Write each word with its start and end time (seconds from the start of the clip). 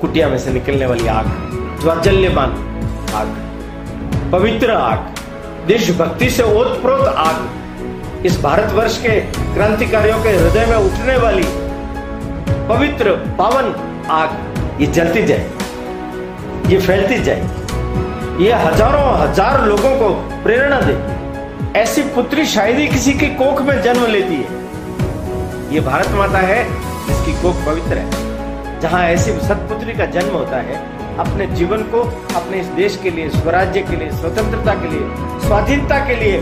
कुटिया 0.00 0.28
में 0.28 0.38
से 0.38 0.52
निकलने 0.52 0.86
वाली 0.86 1.06
आग, 1.08 1.26
ज्वाजल्यमान 1.80 2.50
आग, 3.14 3.28
पवित्र 4.32 4.70
आग, 4.72 4.98
देशभक्ति 5.66 6.30
से 6.30 6.42
ओतप्रोत 6.54 7.06
आग, 7.08 8.26
इस 8.26 8.40
भारतवर्ष 8.42 8.96
के 9.02 9.20
क्रांतिकारियों 9.54 10.22
के 10.22 10.28
हृदय 10.30 10.66
में 10.66 10.76
उठने 10.76 11.16
वाली 11.16 11.42
पवित्र 12.68 13.10
पावन 13.38 13.72
आग, 14.10 14.80
ये 14.80 14.86
जलती 14.88 15.22
जाए, 15.22 15.50
ये 16.70 16.78
फैलती 16.78 17.18
जाए, 17.22 17.40
ये 18.40 18.52
हज़ारों 18.54 19.04
हज़ार 19.18 19.66
लोगों 19.66 19.94
को 19.98 20.10
प्रेरणा 20.42 20.80
दे, 20.80 20.94
ऐसी 21.80 22.02
पुत्री 22.14 22.44
शायद 22.46 22.78
ही 22.78 22.86
किसी 22.88 23.12
की 23.14 23.26
कोख 23.36 23.60
में 23.62 23.80
जन्म 23.82 24.06
लेती 24.06 24.34
है। 24.34 24.58
ये 25.74 25.80
भारत 25.80 26.08
माता 26.14 26.38
है 26.38 26.64
जिसकी 27.06 27.32
कोख 27.42 27.64
पवित्र 27.66 27.98
है। 27.98 28.28
जहाँ 28.80 29.02
ऐसी 29.04 29.32
सतपुत्री 29.32 29.92
का 29.92 30.06
जन्म 30.06 30.32
होता 30.32 30.56
है, 30.56 30.76
अपने 31.16 31.46
जीवन 31.46 31.82
को, 31.82 32.00
अपने 32.36 32.60
इस 32.60 32.66
देश 32.66 32.96
के 33.02 33.10
लिए, 33.10 33.28
स्वराज्य 33.30 33.82
के 33.82 33.96
लिए, 33.96 34.10
स्वतंत्रता 34.10 34.74
के 34.74 34.88
लिए, 34.88 35.00
स्वाधीनता 35.40 36.06
के 36.06 36.16
लिए 36.16 36.40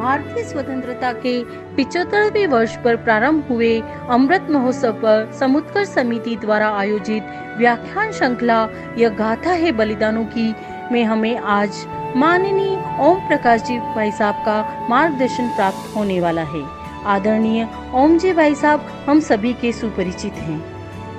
भारतीय 0.00 0.44
स्वतंत्रता 0.44 1.12
के 1.12 1.44
पिछहत्तरवें 1.76 2.46
वर्ष 2.46 2.76
पर 2.76 2.96
प्रारंभ 2.96 3.44
हुए 3.50 3.82
अमृत 4.10 4.46
महोत्सव 4.50 4.92
पर 4.92 5.32
समुद्र 5.32 5.84
समिति 5.84 6.36
द्वारा 6.36 6.68
आयोजित 6.68 7.22
व्याख्यान 7.58 8.12
श्रृंखला 8.12 8.68
यह 8.98 9.08
गाथा 9.08 9.50
है 9.50 9.72
बलिदानों 9.72 10.24
की, 10.24 10.54
में 10.92 11.04
हमें 11.04 11.36
आज 11.36 11.86
माननीय 12.16 12.76
ओम 13.00 13.18
प्रकाश 13.28 13.62
जी 13.62 13.78
भाई 13.78 14.10
साहब 14.10 14.34
का 14.34 14.86
मार्गदर्शन 14.90 15.48
प्राप्त 15.48 15.96
होने 15.96 16.20
वाला 16.20 16.42
है। 16.42 16.62
आदरणीय 17.06 17.68
ओम 17.94 18.16
जी 18.18 18.32
भाई 18.32 18.54
साहब, 18.54 18.80
हम 19.08 19.20
सभी 19.20 19.52
के 19.52 19.72
सुपरिचित 19.72 20.32
हैं। 20.32 20.58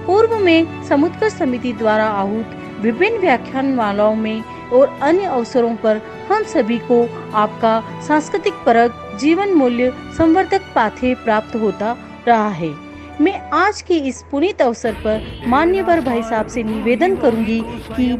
पूर्व 0.05 0.37
में 0.39 0.83
समुद्र 0.83 1.29
समिति 1.29 1.73
द्वारा 1.73 2.07
आहूत 2.07 2.57
विभिन्न 2.81 3.19
व्याख्यान 3.19 3.73
मालाओं 3.73 4.15
में 4.15 4.43
और 4.73 4.99
अन्य 5.01 5.25
अवसरों 5.25 5.75
पर 5.75 6.01
हम 6.31 6.43
सभी 6.43 6.77
को 6.91 7.03
आपका 7.35 8.01
सांस्कृतिक 8.07 8.53
परक 8.65 9.17
जीवन 9.21 9.53
मूल्य 9.53 9.93
संवर्धक 10.17 10.61
पाथे 10.75 11.15
प्राप्त 11.15 11.55
होता 11.55 11.95
रहा 12.27 12.49
है। 12.49 12.90
मैं 13.21 13.39
आज 13.53 13.81
के 13.81 13.93
इस 14.09 14.21
पुनीत 14.31 14.61
अवसर 14.61 14.93
पर 15.03 15.43
मान्यवर 15.47 15.99
भाई 16.01 16.21
साहब 16.23 16.47
से 16.47 16.63
निवेदन 16.63 17.15
करूँगी 17.15 17.59
कि 17.65 18.11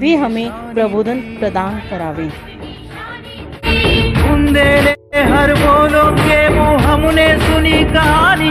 वे 0.00 0.14
हमें 0.16 0.50
प्रबोधन 0.74 1.20
प्रदान 1.38 1.78
करावे। 1.90 2.26
हर 5.30 5.54
बोलो 5.54 6.02
के 6.16 6.40
वो 6.48 6.64
हमने 6.78 7.26
सुनी 7.38 7.84
कहानी 7.92 8.50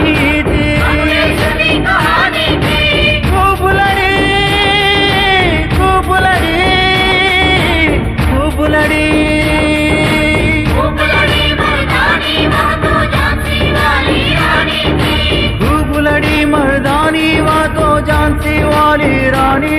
वाली 19.00 19.28
रानी 19.30 19.78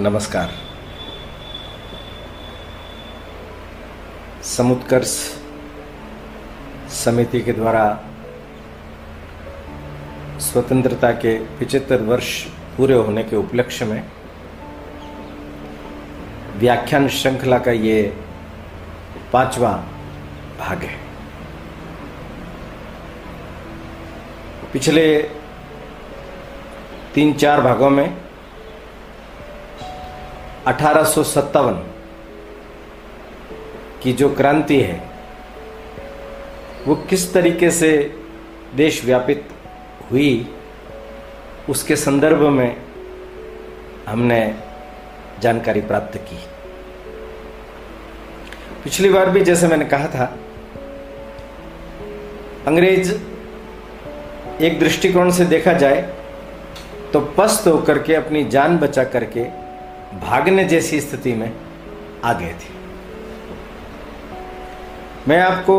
नमस्कार। 0.00 0.50
समुत्कर्ष 4.44 5.12
समिति 6.94 7.40
के 7.40 7.52
द्वारा 7.52 7.84
स्वतंत्रता 10.40 11.10
के 11.22 11.38
पिचहत्तर 11.58 12.02
वर्ष 12.02 12.42
पूरे 12.76 12.94
होने 12.94 13.22
के 13.22 13.36
उपलक्ष्य 13.36 13.84
में 13.84 14.02
व्याख्यान 16.64 17.08
श्रृंखला 17.08 17.58
का 17.58 17.72
ये 17.72 18.02
पांचवा 19.32 19.70
भाग 20.60 20.82
है। 20.82 20.96
पिछले 24.72 25.04
तीन 27.14 27.32
चार 27.32 27.60
भागों 27.60 27.90
में 27.90 28.16
अठारह 30.66 31.04
सौ 31.04 31.22
सत्तावन 31.22 31.74
की 34.02 34.12
जो 34.12 34.34
क्रांति 34.34 34.80
है, 34.80 34.96
वो 36.86 36.94
किस 37.10 37.32
तरीके 37.34 37.70
से 37.70 37.92
देश 38.74 39.04
व्यापित 39.04 39.48
हुई, 40.10 40.32
उसके 41.68 41.96
संदर्भ 41.96 42.48
में 42.48 42.76
हमने 44.08 44.42
जानकारी 45.40 45.80
प्राप्त 45.80 46.18
की। 46.18 46.38
पिछली 48.84 49.08
बार 49.08 49.30
भी 49.30 49.40
जैसे 49.40 49.68
मैंने 49.68 49.84
कहा 49.84 50.08
था, 50.08 50.24
अंग्रेज़ 52.66 53.12
एक 54.62 54.78
दृष्टिकोण 54.80 55.30
से 55.30 55.44
देखा 55.44 55.72
जाए 55.72 56.00
तो 57.12 57.20
पस्त 57.38 57.66
होकर 57.66 57.98
के 57.98 58.14
अपनी 58.14 58.44
जान 58.44 58.76
बचा 58.78 59.04
करके 59.04 59.44
भागने 60.20 60.64
जैसी 60.64 61.00
स्थिति 61.00 61.32
में 61.32 61.50
आ 62.24 62.32
गए 62.32 62.52
थे। 62.52 62.72
मैं 65.28 65.40
आपको 65.40 65.76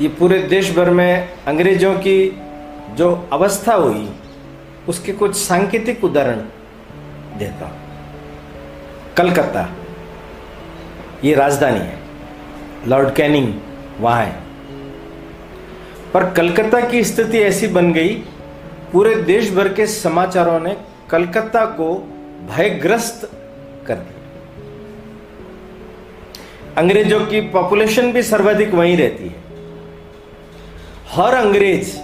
ये 0.00 0.08
पूरे 0.08 0.38
देश 0.44 0.70
भर 0.76 0.90
में 0.90 1.28
अंग्रेज़ों 1.46 1.94
की 1.98 2.18
जो 2.94 3.10
अवस्था 3.32 3.74
हुई, 3.74 4.08
उसके 4.88 5.12
कुछ 5.12 5.36
सांकेतिक 5.36 6.04
उदाहरण 6.04 6.40
देता 7.38 7.66
हूँ। 7.66 7.78
कलकत्ता। 9.16 9.68
ये 11.26 11.34
राजधानी 11.34 11.78
है। 11.78 11.98
लॉर्ड 12.88 13.14
कैनिंग 13.14 13.54
वहाँ 14.00 14.24
है। 14.24 14.36
पर 16.14 16.30
कलकत्ता 16.30 16.80
की 16.80 17.04
स्थिति 17.04 17.38
ऐसी 17.38 17.68
बन 17.68 17.92
गई, 17.92 18.14
पूरे 18.92 19.14
देश 19.14 19.52
भर 19.52 19.72
के 19.72 19.86
समाचारों 19.86 20.60
ने 20.60 20.76
कलकत्ता 21.10 21.64
को 21.64 21.94
भयग्रस्त 22.56 23.30
कर 23.86 23.94
दिया। 23.94 24.12
अंग्रेज़ों 26.76 27.26
की 27.26 27.40
पॉपुलेशन 27.40 28.12
भी 28.12 28.22
सर्वाधिक 28.22 28.74
वहीं 28.74 28.96
रहती 28.96 29.24
है। 29.24 29.34
हर 31.08 31.34
अंग्रेज़ 31.34 31.98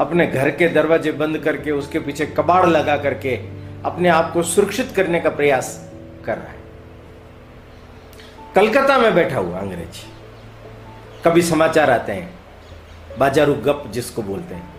अपने 0.00 0.26
घर 0.26 0.50
के 0.50 0.68
दरवाजे 0.68 1.12
बंद 1.12 1.38
करके, 1.38 1.70
उसके 1.70 1.98
पीछे 1.98 2.26
कबाड़ 2.26 2.66
लगा 2.66 2.96
करके 2.96 3.36
अपने 3.84 4.08
आप 4.08 4.32
को 4.32 4.42
सुरक्षित 4.42 4.92
करने 4.96 5.20
का 5.20 5.30
प्रयास 5.30 5.90
कर 6.24 6.36
रहा 6.36 6.50
है। 6.50 6.61
कलकत्ता 8.54 8.98
में 8.98 9.14
बैठा 9.14 9.38
हुआ 9.38 9.58
अंग्रेज़। 9.58 10.04
कभी 11.24 11.42
समाचार 11.42 11.90
आते 11.90 12.12
हैं, 12.12 12.34
बाजारू 13.18 13.54
गप 13.54 13.84
जिसको 13.90 14.22
बोलते 14.22 14.54
हैं। 14.54 14.74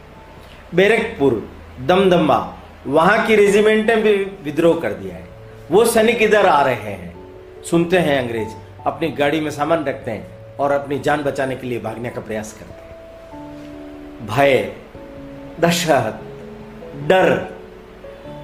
बैरकपुर 0.75 1.49
दमदम्बा 1.85 2.57
वहाँ 2.87 3.25
की 3.25 3.35
रेजिमेंट 3.35 3.87
ने 3.87 3.95
भी 3.95 4.15
विद्रोह 4.15 4.79
कर 4.79 4.93
दिया 4.93 5.15
है। 5.15 5.27
वो 5.71 5.85
सैनिक 5.85 6.21
इधर 6.21 6.45
आ 6.45 6.63
रहे 6.63 6.73
हैं। 6.73 7.13
सुनते 7.63 7.97
हैं 7.97 8.19
अंग्रेज़, 8.19 8.49
अपनी 8.85 9.09
गाड़ी 9.09 9.39
में 9.39 9.51
सामान 9.51 9.85
रखते 9.85 10.11
हैं 10.11 10.55
और 10.55 10.71
अपनी 10.71 10.99
जान 10.99 11.23
बचाने 11.23 11.55
के 11.55 11.67
लिए 11.67 11.79
भागने 11.79 12.09
का 12.09 12.21
प्रयास 12.21 12.53
करते 12.53 12.73
हैं। 12.73 12.93
भय 14.27 14.75
दशहत 15.59 16.19
डर, 17.07 17.31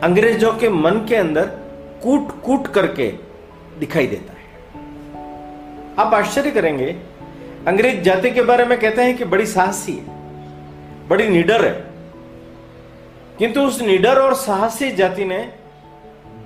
अंग्रेज़ों 0.04 0.54
के 0.54 0.70
मन 0.70 0.92
के 0.92 1.16
अंदर 1.16 1.46
कूट 2.04 2.42
कूट 2.42 2.68
करके 2.68 3.14
दिखाई 3.80 4.08
देता 4.08 4.34
है। 4.34 4.39
आप 6.00 6.14
आश्चर्य 6.14 6.52
करेंगे। 6.52 6.96
अंग्रेज़ 7.68 8.02
जाति 8.02 8.32
के 8.32 8.42
बारे 8.42 8.66
में 8.66 8.80
कहते 8.80 9.02
हैं 9.02 9.18
कि 9.18 9.26
बड़ी 9.26 9.46
साहसी 9.46 9.94
है, 9.94 10.04
बड़ी 11.08 11.30
निडर 11.30 11.66
है। 11.66 11.86
किंतु 13.40 13.62
उस 13.62 13.82
निडर 13.82 14.20
और 14.20 14.34
साहसी 14.34 14.92
जाति 14.92 15.26
ने 15.26 15.54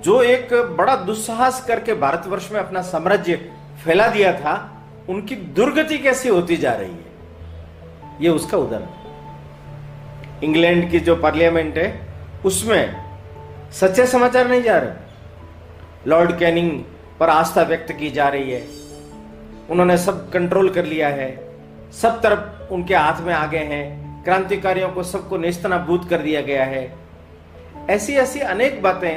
जो 0.00 0.22
एक 0.22 0.54
बड़ा 0.54 0.96
दुस्साहस 0.96 1.64
करके 1.64 1.94
भारतवर्ष 1.94 2.52
में 2.52 2.60
अपना 2.60 2.82
साम्राज्य 2.82 3.36
फैला 3.84 4.06
दिया 4.06 4.32
था, 4.32 4.82
उनकी 5.08 5.36
दुर्गति 5.36 5.98
कैसी 5.98 6.28
होती 6.28 6.56
जा 6.56 6.72
रही 6.72 6.90
है? 6.90 7.14
यह 8.20 8.30
उसका 8.30 8.58
उदाहरण 8.58 8.86
इंग्लैंड 10.44 10.90
की 10.90 11.00
जो 11.00 11.16
पार्लियामेंट 11.16 11.76
है, 11.78 12.00
उसमें 12.44 12.96
सच्चे 13.72 14.06
समाचार 14.06 14.48
नहीं 14.48 14.62
जा 14.62 14.78
रहे। 14.78 14.90
लॉर्ड 16.06 16.38
कैनिंग 16.38 16.82
पर 17.20 17.28
आस्था 17.28 17.62
व्यक्त 17.62 17.92
की 17.92 18.10
जा 18.10 18.28
रही 18.28 18.50
है। 18.50 18.83
उन्होंने 19.70 19.96
सब 19.98 20.30
कंट्रोल 20.30 20.68
कर 20.68 20.84
लिया 20.84 21.08
है। 21.08 21.28
सब 21.92 22.20
तरफ़ 22.22 22.72
उनके 22.72 22.94
हाथ 22.94 23.20
में 23.20 23.34
आ 23.34 23.46
गए 23.46 23.64
हैं। 23.64 24.22
क्रांतिकारियों 24.24 24.88
को 24.88 25.02
सबको 25.02 25.36
नेस्तनाबूद 25.36 26.08
कर 26.10 26.18
दिया 26.18 26.40
गया 26.40 26.64
है। 26.64 26.92
ऐसी 27.90 28.12
ऐसी 28.14 28.40
अनेक 28.40 28.82
बातें 28.82 29.14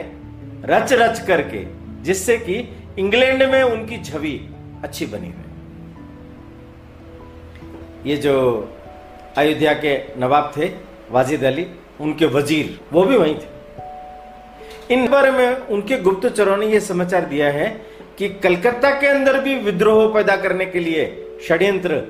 रच 0.64 0.94
रच 0.94 1.20
करके, 1.20 1.66
जिससे 2.04 2.38
कि 2.38 2.56
इंग्लैंड 3.00 3.44
में 3.44 3.64
उनकी 3.64 3.98
छवि 4.04 4.40
अच्छी 4.84 5.06
बनी 5.06 5.28
हुई 5.28 5.44
ये 8.06 8.18
जो 8.18 8.34
अयोध्या 9.38 9.74
के 9.74 9.98
नवाब 10.20 10.52
थे, 10.58 10.66
वाजिद 11.12 11.44
अली, 11.44 11.66
उनके 12.02 12.26
वज़ीर, 12.26 12.80
वो 12.94 13.04
भी 13.04 13.18
वहीं 13.18 13.36
थे। 13.36 14.94
इन 14.94 15.08
बारे 15.08 15.32
में 15.32 15.58
उनके 15.68 15.98
गुप्तचरों 15.98 16.58
ने 16.58 16.66
यह 16.66 16.80
समाचार 16.80 17.26
दिया 17.26 17.52
है 17.52 17.68
कि 18.18 18.30
कलकत्ता 18.30 18.90
के 19.00 19.08
अंदर 19.08 19.40
भी 19.40 19.56
विद्रोह 19.56 20.14
पैदा 20.14 20.36
करने 20.36 20.66
के 20.66 20.80
लिए 20.80 21.06
षड्यंत्र 21.48 22.02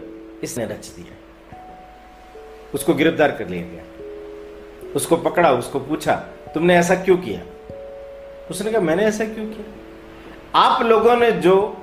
इसने 0.44 0.66
रच 0.66 0.88
दिया 0.88 1.16
उसको 2.74 2.94
गिरफ़्तार 2.94 3.32
कर 3.32 3.48
लिया 3.48 3.64
गया। 3.64 4.94
उसको 4.96 5.18
पकड़ा, 5.18 5.52
उसको 5.52 5.80
पूछा, 5.80 6.16
तुमने 6.54 6.78
ऐसा 6.78 6.96
क्यों 6.96 7.18
किया? 7.18 7.42
उसने 8.50 8.72
कहा, 8.72 8.82
मैंने 8.82 9.06
ऐसा 9.06 9.26
क्यों 9.26 9.46
किया? 9.46 9.66
आप 10.56 10.82
लोगों 10.82 11.16
ने 11.16 11.32
जो 11.32 11.78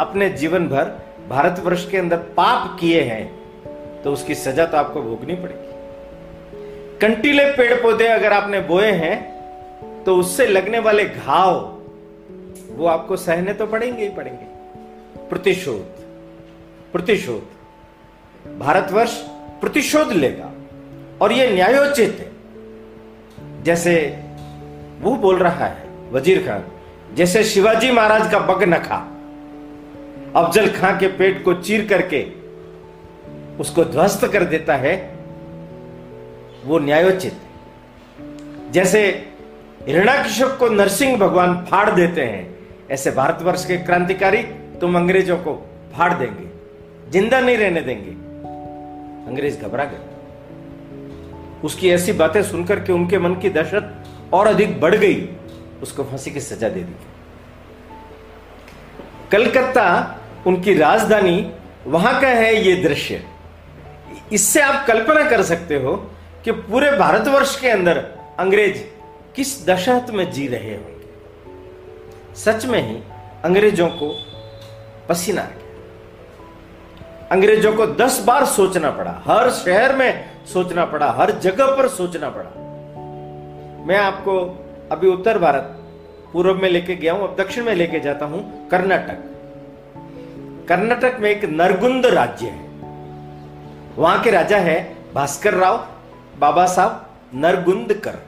अपने 0.00 0.28
जीवन 0.30 0.68
भर 0.68 0.84
भारतवर्ष 1.28 1.88
के 1.90 1.96
अंदर 1.96 2.16
पाप 2.16 2.76
किए 2.80 3.00
हैं 3.02 4.02
तो 4.02 4.12
उसकी 4.12 4.34
सजा 4.34 4.66
तो 4.66 4.76
आपको 4.76 5.02
भोगनी 5.02 5.34
पड़ेगी। 5.34 6.98
कंटीले 6.98 7.44
पेड़ 7.52 7.74
पौधे 7.82 8.06
अगर 8.08 8.32
आपने 8.32 8.60
बोए 8.60 8.90
हैं 8.92 10.04
तो 10.04 10.16
उससे 10.16 10.46
लगने 10.46 10.78
वाले 10.78 11.04
घाव 11.04 11.79
वो 12.80 12.86
आपको 12.86 13.16
सहने 13.16 13.52
तो 13.52 13.66
पड़ेंगे 13.66 14.02
ही 14.02 14.08
पड़ेंगे। 14.08 14.44
प्रतिशोध 15.28 15.98
प्रतिशोध। 16.92 18.58
भारतवर्ष 18.58 19.16
प्रतिशोध 19.60 20.12
लेगा। 20.12 20.50
और 21.22 21.32
ये 21.32 21.50
न्यायोचित 21.50 22.16
है। 22.20 23.62
जैसे 23.62 23.94
वो 25.00 25.14
बोल 25.16 25.38
रहा 25.38 25.66
है, 25.66 25.88
वज़ीर 26.12 26.38
खान, 26.46 26.64
जैसे 27.14 27.44
शिवाजी 27.44 27.90
महाराज 27.92 28.30
का 28.32 28.38
बग 28.38 28.62
नखा 28.62 28.96
अफजल 30.36 30.68
खां 30.70 30.98
के 30.98 31.08
पेट 31.08 31.44
को 31.44 31.54
चीर 31.54 31.86
करके 31.88 32.22
उसको 33.60 33.84
ध्वस्त 33.84 34.24
कर 34.26 34.44
देता 34.44 34.76
है, 34.76 34.94
वो 36.64 36.78
न्यायोचित 36.78 37.32
है। 37.32 38.72
जैसे 38.72 39.02
हिरणाकश्यप 39.86 40.56
को 40.60 40.68
नरसिंह 40.68 41.16
भगवान 41.18 41.54
फाड़ 41.70 41.90
देते 41.90 42.24
हैं 42.24 42.49
ऐसे 42.90 43.10
भारतवर्ष 43.10 43.64
के 43.66 43.76
क्रांतिकारी 43.76 44.42
तुम 44.80 44.96
अंग्रेज़ों 44.96 45.36
को 45.36 45.54
फाड़ 45.94 46.12
देंगे, 46.14 46.48
ज़िंदा 47.10 47.40
नहीं 47.40 47.56
रहने 47.56 47.80
देंगे। 47.80 48.10
अंग्रेज़ 49.30 49.60
घबरा 49.60 49.84
गए। 49.84 49.98
उसकी 51.64 51.90
ऐसी 51.90 52.12
बातें 52.12 52.42
सुनकर 52.42 52.80
के 52.80 52.92
उनके 52.92 53.18
मन 53.18 53.34
की 53.34 53.50
दहशत 53.50 54.04
और 54.32 54.46
अधिक 54.46 54.80
बढ़ 54.80 54.94
गई, 54.94 55.28
उसको 55.82 56.04
फांसी 56.04 56.30
की 56.30 56.40
सजा 56.40 56.68
दे 56.68 56.80
दी 56.80 56.94
कलकत्ता, 59.32 60.16
उनकी 60.46 60.74
राजधानी, 60.74 61.52
वहाँ 61.86 62.20
का 62.20 62.28
है 62.28 62.54
ये 62.56 62.74
दृश्य। 62.76 63.22
इससे 64.32 64.60
आप 64.60 64.86
कल्पना 64.86 65.28
कर 65.30 65.42
सकते 65.42 65.76
हो 65.76 65.94
कि 66.44 66.52
पूरे 66.52 66.90
भारतवर्ष 66.92 67.60
के 67.60 67.68
अंदर 67.68 67.98
अंग्रेज़ 68.38 68.82
किस 69.36 69.66
दशहत 69.66 70.10
में 70.10 70.30
जी 70.32 70.46
रहे 70.46 70.74
होंगे। 70.76 70.99
सच 72.34 72.66
में 72.66 72.88
ही 72.88 73.02
अंग्रेज़ों 73.44 73.88
को 73.88 74.26
पसीना 75.08 75.42
आ 75.42 75.44
गया। 75.44 77.28
अंग्रेज़ों 77.32 77.72
को 77.72 77.86
दस 77.86 78.24
बार 78.24 78.44
सोचना 78.44 78.90
पड़ा, 78.90 79.22
हर 79.24 79.50
शहर 79.50 79.96
में 79.96 80.30
सोचना 80.46 80.84
पड़ा, 80.84 81.10
हर 81.10 81.30
जगह 81.30 81.66
पर 81.66 81.88
सोचना 81.88 82.30
पड़ा। 82.30 82.50
मैं 83.86 83.98
आपको 83.98 84.64
अभी 84.92 85.08
उत्तर 85.08 85.38
भारत, 85.38 85.76
पूर्व 86.32 86.54
में 86.54 86.68
लेके 86.68 86.96
गया 86.96 87.12
हूँ, 87.12 87.28
अब 87.28 87.36
दक्षिण 87.36 87.64
में 87.64 87.74
लेके 87.74 88.00
जाता 88.00 88.26
हूँ, 88.26 88.68
कर्नाटक। 88.68 89.24
कर्नाटक 90.68 91.16
में 91.20 91.30
एक 91.30 91.44
नरगुंद 91.44 92.06
राज्य 92.06 92.46
है। 92.46 92.68
वहाँ 93.96 94.22
के 94.22 94.30
राजा 94.30 94.58
है 94.58 94.96
भास्कर 95.14 95.54
राव, 95.54 95.88
बाबा 96.38 96.66
साहब 96.66 97.06
नरगुंदकर। 97.34 98.18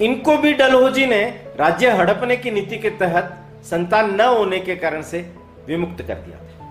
इनको 0.00 0.36
भी 0.36 0.52
डलहोजी 0.52 1.06
ने 1.06 1.47
राज्य 1.60 1.90
हड़पने 1.90 2.36
की 2.36 2.50
नीति 2.50 2.78
के 2.78 2.90
तहत 2.90 3.44
संतान 3.64 4.14
न 4.14 4.20
होने 4.20 4.58
के 4.58 4.76
कारण 4.76 5.02
से 5.02 5.34
विमुक्त 5.66 6.02
कर 6.02 6.14
दिया 6.14 6.36
था। 6.36 6.68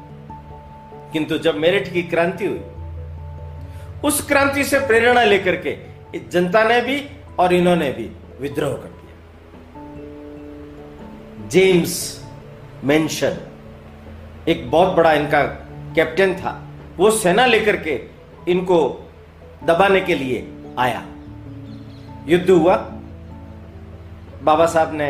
किंतु 1.14 1.38
जब 1.38 1.56
मेरठ 1.56 1.94
की 1.94 2.04
क्रांति 2.04 2.46
हुई, 2.46 2.62
उस 4.04 4.28
क्रांति 4.28 4.64
से 4.64 4.80
प्रेरणा 4.80 5.24
लेकर 5.24 5.56
के 5.56 5.78
जनता 6.30 6.64
ने 6.64 6.82
भी 6.82 7.10
और 7.40 7.54
इन्होंने 7.54 7.92
भी 7.92 8.12
विद्रोह 8.42 8.74
कर 8.74 8.88
दिया। 8.88 9.14
जेम्स 11.48 12.26
मेंशन, 12.84 13.38
एक 14.48 14.72
बहुत 14.72 14.94
बड़ा 14.94 15.14
इनका 15.14 15.44
कैप्टन 15.96 16.34
था, 16.34 16.68
वो 16.98 17.12
सेना 17.12 17.46
लेकर 17.46 17.78
के 17.78 18.02
इनको 18.48 19.10
दबाने 19.64 20.02
के 20.02 20.16
लिए 20.16 20.48
आया। 20.80 21.06
युद्ध 22.28 22.50
हुआ। 22.50 22.94
बाबा 24.44 24.66
साहब 24.66 24.94
ने 24.94 25.10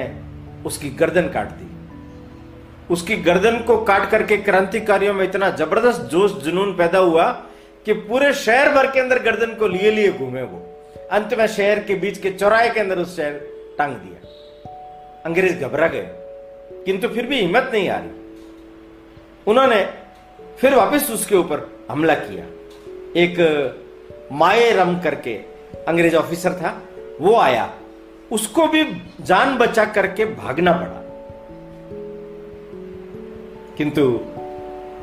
उसकी 0.66 0.90
गर्दन 0.90 1.28
काट 1.30 1.50
दी। 1.52 1.66
उसकी 2.90 3.16
गर्दन 3.18 3.58
को 3.60 3.78
काट 3.84 4.10
करके 4.10 4.38
क्रांतिकारियों 4.40 5.14
में 5.14 5.24
इतना 5.26 5.50
ज़बरदस्त 5.52 6.02
जोश 6.12 6.32
जुनून 6.44 6.76
पैदा 6.78 7.00
हुआ 7.00 7.30
कि 7.86 7.94
पूरे 7.94 8.34
शहर 8.36 8.72
भर 8.74 8.92
के 8.92 9.00
अंदर 9.00 9.20
गर्दन 9.24 9.54
को 9.54 9.68
लिए 9.68 9.92
लिए 9.92 10.12
घूमे 10.12 10.42
वो। 10.44 10.60
अंत 11.12 11.34
में 11.34 11.46
शहर 11.48 11.80
के 11.80 11.96
बीच 11.96 12.18
के 12.18 12.32
चौराहे 12.32 12.70
के 12.70 12.80
अंदर 12.80 13.00
उस 13.00 13.16
शहर 13.18 13.34
टांग 13.78 13.96
दिया। 13.96 14.30
अंग्रेज़ 15.26 15.58
घबरा 15.58 15.88
गए, 15.88 16.08
किंतु 16.86 17.08
फिर 17.08 17.26
भी 17.26 17.40
हिम्मत 17.40 17.70
नहीं 17.74 17.90
आ 17.90 17.98
रही 17.98 18.16
उन्होंने 19.48 19.84
फिर 20.60 20.76
वापस 20.76 21.10
उसके 21.12 21.36
ऊपर 21.36 21.68
हमला 21.92 22.14
किया। 22.16 22.46
एक 23.16 24.30
माए 24.32 24.72
रम 24.72 25.00
करके 25.00 25.34
अंग्रेज़ 25.88 26.16
ऑफिसर 26.16 26.54
था, 26.54 26.82
वो 27.22 27.36
आया। 27.38 27.70
उसको 28.32 28.68
भी 28.68 28.84
जान 29.22 29.58
बचा 29.58 29.86
करके 29.86 30.26
भागना 30.26 30.72
पड़ा। 30.72 31.02
किंतु 33.78 34.08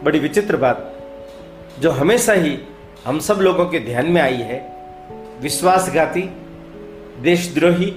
बड़ी 0.05 0.19
विचित्र 0.19 0.57
बात, 0.57 0.91
जो 1.81 1.91
हमेशा 1.91 2.33
ही 2.33 2.59
हम 3.05 3.19
सब 3.19 3.39
लोगों 3.41 3.67
के 3.67 3.81
ध्यान 3.81 4.07
में 4.07 4.21
आई 4.23 4.41
है, 4.43 4.59
विश्वासघाती, 5.41 6.23
देशद्रोही 7.23 7.93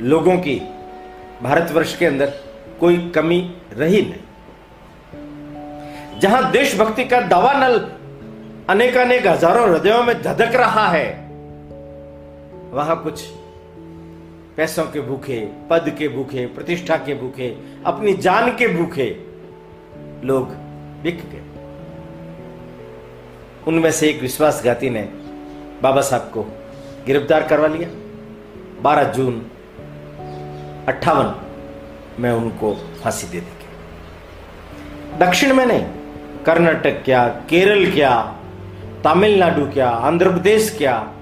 लोगों 0.00 0.36
की 0.38 0.54
भारतवर्ष 1.42 1.96
के 1.96 2.06
अंदर 2.06 2.32
कोई 2.80 2.96
कमी 3.14 3.40
रही 3.72 4.02
नहीं। 4.02 4.22
जहाँ 6.20 6.50
देशभक्ति 6.50 7.04
का 7.04 7.20
दावा 7.20 7.52
नल 7.52 7.78
अनेक 8.68 9.26
हज़ारों 9.26 9.68
हृदयों 9.70 10.02
में 10.02 10.22
धधक 10.22 10.54
रहा 10.54 10.86
है, 10.88 11.06
वहाँ 12.72 13.02
कुछ 13.02 13.24
पैसों 14.56 14.84
के 14.84 15.00
भूखे, 15.00 15.52
पद 15.70 15.94
के 15.98 16.08
भूखे, 16.08 16.46
प्रतिष्ठा 16.46 16.96
के 16.96 17.14
भूखे, 17.14 17.58
अपनी 17.86 18.14
जान 18.14 18.50
के 18.50 18.68
भूखे 18.68 19.24
लोग 20.24 20.48
बिक 21.02 21.16
गए। 21.16 21.42
उनमें 23.66 23.90
से 23.90 24.08
एक 24.08 24.20
विश्वासघाती 24.20 24.90
ने 24.90 25.02
बाबा 25.82 26.00
साहब 26.00 26.22
को 26.22 26.42
गिरफ़्तार 27.06 27.48
करवा 27.48 27.66
लिया। 27.66 27.88
12 28.82 29.12
जून 29.12 29.46
अट्ठावन 30.88 31.34
में 32.22 32.30
उनको 32.30 32.74
फांसी 32.74 33.26
दे 33.26 33.40
दी 33.40 33.54
दक्षिण 35.18 35.54
में 35.54 35.66
नहीं, 35.66 35.84
कर्नाटक 36.44 37.02
क्या, 37.04 37.28
केरल 37.28 37.90
क्या, 37.90 38.40
तमिलनाडु 39.04 39.66
क्या, 39.66 39.88
आंध्र 39.88 40.30
प्रदेश 40.30 40.74
क्या, 40.78 41.14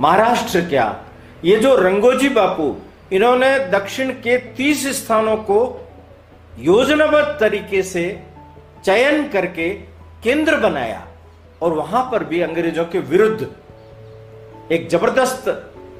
महाराष्ट्र 0.00 0.60
क्या 0.60 1.02
ये 1.44 1.56
जो 1.56 1.74
रंगोजी 1.76 2.28
बापू, 2.28 2.76
इन्होंने 3.12 3.58
दक्षिण 3.58 4.10
के 4.10 4.38
तीस 4.38 4.86
स्थानों 4.86 5.36
को 5.36 5.88
योजनाबद्ध 6.58 7.40
तरीके 7.40 7.82
से 7.82 8.22
चयन 8.84 9.28
करके 9.28 9.68
केंद्र 10.22 10.56
बनाया 10.56 11.06
और 11.62 11.72
वहाँ 11.72 12.08
पर 12.12 12.24
भी 12.24 12.40
अंग्रेज़ों 12.40 12.84
के 12.84 12.98
विरुद्ध 12.98 13.50
एक 14.72 14.88
ज़बरदस्त 14.88 15.44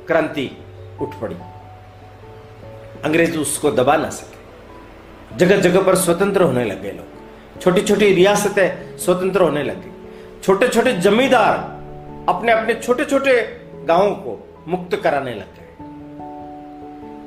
क्रांति 0.07 0.51
उठ 1.01 1.09
पड़ी। 1.09 1.35
अंग्रेज़ 3.05 3.39
उसको 3.39 3.71
दबा 3.71 3.97
ना 3.97 4.11
सके। 4.11 5.37
जगह 5.37 5.61
जगह 5.61 5.83
पर 5.83 5.95
स्वतंत्र 5.95 6.43
होने 6.43 6.65
लगे 6.65 6.93
लोग। 6.93 7.61
छोटी 7.61 7.81
छोटी 7.81 8.13
रियासतें 8.15 8.99
स्वतंत्र 8.99 9.43
होने 9.43 9.63
लगी। 9.63 9.93
छोटे 10.43 10.69
छोटे 10.69 10.93
जमींदार 10.93 11.57
अपने 12.29 12.53
अपने 12.53 12.75
छोटे 12.75 13.05
छोटे 13.05 13.61
गाँवों 13.85 14.11
को 14.11 14.46
मुक्त 14.69 14.95
कराने 14.97 15.35
लग 15.35 15.55
गए। 15.57 15.65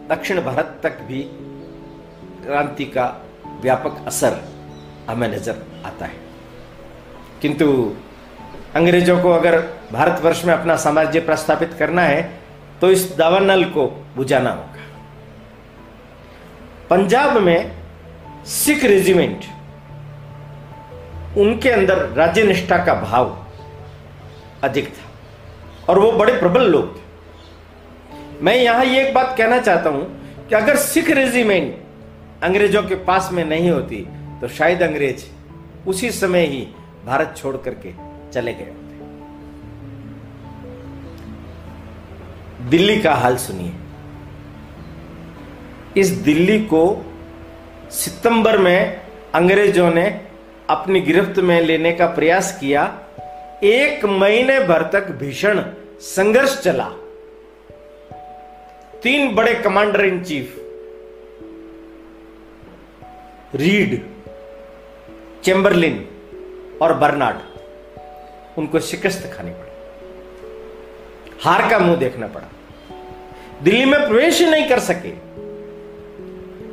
दक्षिण 0.07 0.41
भारत 0.41 0.79
तक 0.83 1.01
भी 1.01 1.21
क्रांति 2.43 2.85
का 2.85 3.05
व्यापक 3.61 4.03
असर 4.07 4.39
हमें 5.09 5.27
नज़र 5.27 5.63
आता 5.85 6.05
है। 6.05 6.17
किंतु 7.41 7.67
अंग्रेज़ों 8.75 9.19
को 9.21 9.31
अगर 9.31 9.59
भारतवर्ष 9.91 10.43
में 10.45 10.53
अपना 10.53 10.75
साम्राज्य 10.75 11.19
प्रस्थापित 11.19 11.73
करना 11.73 12.01
है 12.01 12.21
तो 12.81 12.89
इस 12.91 13.15
दावानल 13.17 13.63
को 13.65 13.85
बुझाना 14.15 14.49
होगा। 14.49 14.83
पंजाब 16.89 17.37
में 17.37 17.71
सिख 18.47 18.83
रेजिमेंट, 18.83 19.43
उनके 21.37 21.69
अंदर 21.69 21.97
राज्य 22.13 22.43
निष्ठा 22.43 22.77
का 22.85 22.93
भाव 23.01 23.37
अधिक 24.63 24.87
था 24.89 25.05
और 25.89 25.99
वो 25.99 26.11
बड़े 26.11 26.33
प्रबल 26.39 26.69
लोग 26.71 26.95
थे। 26.95 27.07
मैं 28.41 28.55
यहाँ 28.55 28.85
ये 28.85 29.07
एक 29.07 29.13
बात 29.13 29.35
कहना 29.37 29.57
चाहता 29.59 29.89
हूँ 29.89 30.03
कि 30.49 30.55
अगर 30.55 30.75
सिख 30.75 31.09
रेजिमेंट 31.09 32.43
अंग्रेज़ों 32.43 32.83
के 32.83 32.95
पास 32.95 33.29
में 33.33 33.43
नहीं 33.45 33.69
होती 33.69 33.97
तो 34.41 34.47
शायद 34.47 34.83
अंग्रेज़ 34.83 35.25
उसी 35.87 36.11
समय 36.11 36.45
ही 36.45 36.61
भारत 37.05 37.33
छोड़ 37.37 37.55
करके 37.57 37.91
चले 38.31 38.53
गए 38.53 38.65
होते। 38.65 38.95
दिल्ली 42.69 43.01
का 43.01 43.13
हाल 43.13 43.37
सुनिए। 43.37 43.71
इस 45.97 46.09
दिल्ली 46.09 46.59
को 46.63 46.81
सितंबर 47.91 48.57
में 48.57 49.01
अंग्रेज़ों 49.35 49.89
ने 49.93 50.05
अपनी 50.69 50.99
गिरफ्त 51.01 51.39
में 51.39 51.61
लेने 51.61 51.91
का 51.91 52.07
प्रयास 52.07 52.57
किया। 52.59 52.83
एक 53.63 54.05
महीने 54.05 54.59
भर 54.59 54.83
तक 54.93 55.11
भीषण 55.11 55.61
संघर्ष 56.01 56.59
चला। 56.61 56.89
तीन 59.03 59.35
बड़े 59.35 59.55
commander 59.55 60.05
in 60.05 60.23
chief. 60.23 60.55
Reed, 63.55 64.05
Chamberlain 65.43 66.07
और 66.81 66.93
बर्नार्ड। 66.93 67.37
उनको 68.57 68.79
शिकस्त 68.79 69.33
खानी 69.37 69.51
पड़ी। 69.51 69.69
हार 71.41 71.69
का 71.69 71.79
मुँह 71.79 71.97
देखना 71.97 72.27
पड़ा। 72.27 72.47
दिल्ली 73.63 73.85
में 73.85 74.07
प्रवेश 74.07 74.41
ही 74.41 74.49
नहीं 74.49 74.69
कर 74.69 74.79
सके। 74.79 75.29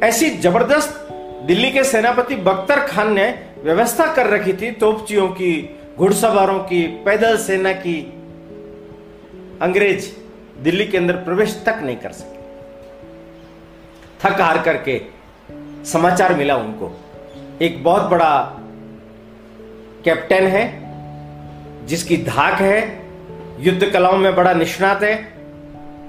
ऐसी 0.06 0.30
ज़बरदस्त 0.30 1.08
दिल्ली 1.42 1.70
के 1.70 1.84
सेनापति 1.84 2.34
बख्तर 2.34 2.80
खान 2.80 3.12
ने 3.12 3.52
व्यवस्था 3.62 4.14
कर 4.14 4.26
रखी 4.26 4.52
थी 4.52 4.70
तोपचियों 4.70 5.28
की, 5.28 5.78
घुड़सवारों 5.96 6.58
की, 6.58 6.86
पैदल 6.86 7.36
सेना 7.36 7.72
की। 7.72 8.12
अंग्रेज़ 9.62 10.25
दिल्ली 10.62 10.86
के 10.86 10.98
अंदर 10.98 11.16
प्रवेश 11.16 11.62
तक 11.66 11.74
नहीं 11.82 11.96
कर 11.96 12.12
सके। 12.12 12.36
थक 14.20 14.40
हार 14.40 14.62
करके 14.62 15.02
समाचार 15.84 16.34
मिला 16.34 16.56
उनको। 16.56 17.00
एक 17.62 17.84
बहुत 17.84 18.02
बड़ा 18.02 18.52
कैप्टन 20.04 20.46
है, 20.46 20.86
जिसकी 21.86 22.16
धाक 22.16 22.60
है, 22.60 23.06
युद्ध 23.60 23.90
कलाओं 23.90 24.16
में 24.16 24.34
बड़ा 24.34 24.52
निष्णात 24.52 25.02
है। 25.02 25.36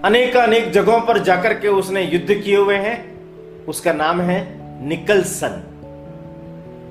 अनेक 0.03 0.37
अनेक 0.37 0.71
जगहों 0.71 1.01
पर 1.01 1.17
जाकर 1.17 1.53
के 1.53 1.67
उसने 1.67 2.01
युद्ध 2.01 2.33
किए 2.33 2.57
हुए 2.57 2.75
हैं। 2.75 3.17
उसका 3.65 3.93
नाम 3.93 4.21
है 4.21 4.57
निकलसन। 4.87 5.63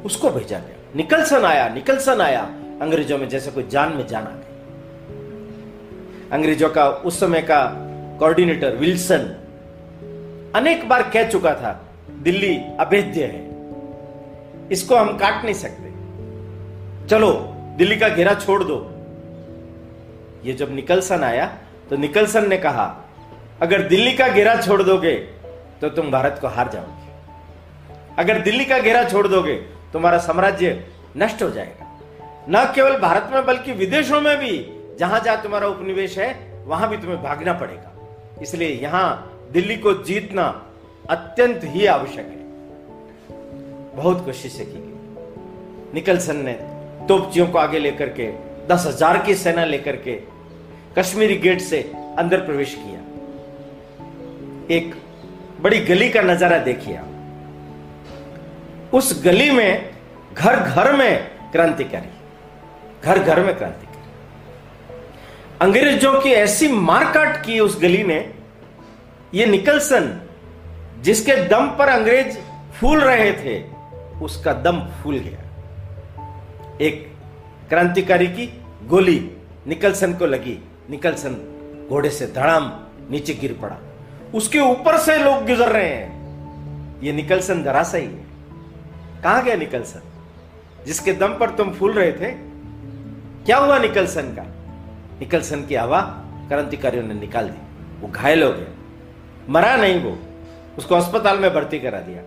उसको 0.04 0.30
भेजा 0.30 0.58
गया। 0.58 0.92
निकलसन 0.96 1.44
आया 1.44 1.68
निकलसन 1.68 2.20
आया। 2.20 2.42
अंग्रेज़ों 2.82 3.18
में 3.18 3.28
जैसे 3.28 3.50
कोई 3.50 3.66
जान 3.68 3.92
में 3.96 4.06
जान 4.06 4.22
आ 4.22 4.26
गई 4.26 4.45
अंग्रेज़ों 6.32 6.68
का, 6.68 6.88
उस 6.88 7.20
समय 7.20 7.42
का 7.42 7.64
कोऑर्डिनेटर 8.18 8.76
विल्सन 8.76 9.22
अनेक 10.54 10.88
बार 10.88 11.02
कह 11.10 11.28
चुका 11.28 11.54
था, 11.54 11.72
दिल्ली 12.22 12.56
अभेद्य 12.80 13.24
है। 13.24 13.44
इसको 14.72 14.96
हम 14.96 15.16
काट 15.18 15.44
नहीं 15.44 15.54
सकते। 15.54 15.84
चलो, 17.08 17.32
दिल्ली 17.78 17.96
का 17.96 18.08
घेरा 18.08 18.34
छोड़ 18.34 18.62
दो। 18.64 18.76
ये 20.44 20.52
जब 20.52 20.74
निकलसन 20.74 21.24
आया 21.24 21.46
तो 21.90 21.96
निकलसन 21.96 22.48
ने 22.48 22.56
कहा, 22.56 22.86
अगर 23.62 23.82
दिल्ली 23.82 24.12
का 24.12 24.28
घेरा 24.28 24.54
छोड़ 24.56 24.82
दोगे 24.82 25.14
तो 25.80 25.88
तुम 25.88 26.10
भारत 26.10 26.38
को 26.40 26.48
हार 26.48 26.68
जाओगे। 26.68 27.04
अगर 28.18 28.38
दिल्ली 28.38 28.64
का 28.64 28.78
घेरा 28.78 29.02
छोड़ 29.04 29.26
दोगे, 29.28 29.54
तुम्हारा 29.92 30.18
साम्राज्य 30.18 30.86
नष्ट 31.16 31.42
हो 31.42 31.50
जाएगा। 31.50 31.84
न 32.50 32.72
केवल 32.74 32.98
भारत 32.98 33.30
में, 33.32 33.44
बल्कि 33.46 33.72
विदेशों 33.72 34.20
में 34.20 34.36
भी 34.38 34.58
जहाँ 34.98 35.20
जहाँ 35.20 35.42
तुम्हारा 35.42 35.66
उपनिवेश 35.68 36.18
है, 36.18 36.28
वहाँ 36.66 36.88
भी 36.90 36.96
तुम्हें 36.96 37.22
भागना 37.22 37.52
पड़ेगा। 37.52 37.92
इसलिए 38.42 38.68
यहाँ 38.82 39.48
दिल्ली 39.52 39.76
को 39.76 39.92
जीतना 40.04 40.44
अत्यंत 41.10 41.60
ही 41.64 41.86
आवश्यक 41.86 42.26
है। 42.26 42.44
बहुत 43.96 44.24
कोशिशें 44.24 44.66
की 44.66 44.72
गई 44.72 45.94
निकलसन 45.94 46.36
ने 46.36 46.52
तोपचियों 47.08 47.46
को 47.46 47.58
आगे 47.58 47.78
लेकर 47.78 48.08
के, 48.10 48.26
दस 48.66 48.86
हज़ार 48.86 49.18
की 49.26 49.34
सेना 49.34 49.64
लेकर 49.64 49.96
के 49.96 50.14
कश्मीरी 50.98 51.36
गेट 51.36 51.60
से 51.60 51.80
अंदर 52.18 52.40
प्रवेश 52.40 52.74
किया। 52.74 53.00
एक 54.76 54.94
बड़ी 55.62 55.78
गली 55.80 56.08
का 56.10 56.22
नज़ारा 56.22 56.58
देखिए 56.58 57.00
उस 58.92 59.24
गली 59.24 59.50
में 59.50 59.90
घर 60.34 60.56
घर 60.56 60.92
में 60.92 61.12
क्रांतिकारी 61.52 62.10
घर 63.04 63.18
घर 63.18 63.40
में 63.40 63.54
क्रांतिकारी 63.56 63.85
अंग्रेज़ों 65.60 66.20
की 66.20 66.28
ऐसी 66.28 66.68
मारकाट 66.68 67.44
की 67.44 67.60
उस 67.60 67.82
गली 67.82 68.02
ने 68.02 68.34
ये 69.34 69.46
निकलसन, 69.46 70.20
जिसके 71.00 71.36
दम 71.36 71.66
पर 71.66 71.88
अंग्रेज़ 71.88 72.38
फूल 72.72 73.00
रहे 73.00 73.32
थे, 73.32 73.64
उसका 74.22 74.52
दम 74.52 74.80
फूल 74.80 75.18
गया। 75.18 75.38
एक 76.80 77.12
क्रांतिकारी 77.68 78.26
की 78.26 78.64
गोली 78.86 79.30
निकलसन 79.66 80.14
को 80.14 80.26
लगी। 80.26 80.68
निकलसन 80.90 81.32
घोड़े 81.90 82.10
से 82.10 82.26
धड़ाम 82.26 82.80
नीचे 83.10 83.34
गिर 83.34 83.58
पड़ा। 83.62 83.76
उसके 84.34 84.58
ऊपर 84.58 84.98
से 84.98 85.18
लोग 85.18 85.46
गुजर 85.46 85.68
रहे 85.68 85.88
हैं। 85.88 86.16
ये 87.02 87.12
निकलसन 87.12 87.62
धराशाई 87.62 88.02
है। 88.02 88.26
कहा 89.22 89.40
गया 89.40 89.56
निकलसन? 89.56 90.00
जिसके 90.86 91.12
दम 91.12 91.28
पर 91.28 91.50
तुम 91.50 91.70
फूल 91.70 91.92
रहे 91.92 92.12
थे? 92.12 92.30
क्या 93.46 93.56
हुआ 93.56 93.78
निकलसन 93.78 94.22
का? 94.22 94.52
निकलसन 95.20 95.66
की 95.66 95.74
हवा 95.74 96.00
क्रांतिकारियों 96.48 97.02
ने 97.02 97.14
निकाल 97.14 97.48
दी। 97.48 97.58
वो 98.00 98.08
घायल 98.08 98.42
हो 98.42 98.52
गया 98.52 98.66
मरा 99.48 99.76
नहीं 99.76 100.00
वो। 100.00 100.18
उसको 100.78 100.94
अस्पताल 100.94 101.38
में 101.38 101.54
भर्ती 101.54 101.78
करा 101.78 102.00
दिया। 102.00 102.22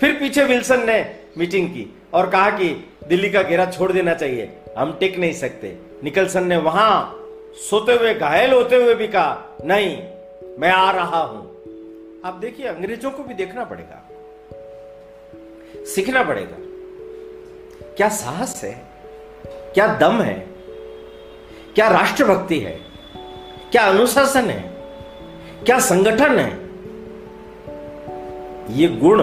फिर 0.00 0.12
पीछे 0.12 0.44
विल्सन 0.44 0.86
ने 0.86 1.16
मीटिंग 1.38 1.68
की 1.68 1.96
और 2.14 2.30
कहा 2.30 2.50
कि 2.50 2.88
दिल्ली 3.08 3.30
का 3.30 3.42
घेरा 3.42 3.66
छोड़ 3.66 3.92
देना 3.92 4.14
चाहिए। 4.14 4.56
हम 4.78 4.96
टिक 5.00 5.18
नहीं 5.18 5.32
सकते। 5.32 5.78
निकलसन 6.04 6.46
ने 6.46 6.56
वहाँ 6.56 7.16
सोते 7.70 7.92
हुए, 7.92 8.14
घायल 8.14 8.52
होते 8.52 8.76
हुए 8.76 8.94
भी 8.94 9.08
कहा, 9.08 9.56
नहीं, 9.64 9.96
मैं 10.58 10.70
आ 10.70 10.90
रहा 10.90 11.22
हूँ। 11.22 11.50
आप 12.24 12.34
देखिए, 12.34 12.66
अंग्रेज़ों 12.66 13.10
को 13.10 13.22
भी 13.22 13.34
देखना 13.34 13.64
पड़ेगा। 13.64 14.08
सीखना 15.84 16.22
पड़ेगा। 16.22 16.56
क्या 17.96 18.08
साहस 18.08 18.64
है? 18.64 18.82
क्या 19.46 19.86
दम 19.86 20.20
है? 20.20 20.46
क्या 21.74 21.88
राष्ट्रभक्ति 21.88 22.58
है? 22.60 22.78
क्या 23.72 23.82
अनुशासन 23.82 24.50
है? 24.50 24.60
क्या 25.64 25.78
संगठन 25.78 26.38
है? 26.38 26.50
ये 28.76 28.88
गुण 28.88 29.22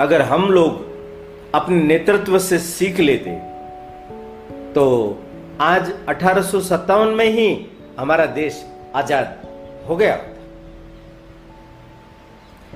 अगर 0.00 0.22
हम 0.22 0.50
लोग 0.50 0.84
अपने 1.54 1.82
नेतृत्व 1.82 2.38
से 2.38 2.58
सीख 2.58 3.00
लेते 3.00 3.30
तो 4.72 4.84
आज 5.60 5.92
अठारह 6.08 7.04
में 7.06 7.24
ही 7.24 7.66
हमारा 7.98 8.26
देश 8.26 8.64
आज़ाद 8.94 9.42
हो 9.88 9.96
गया। 9.96 10.18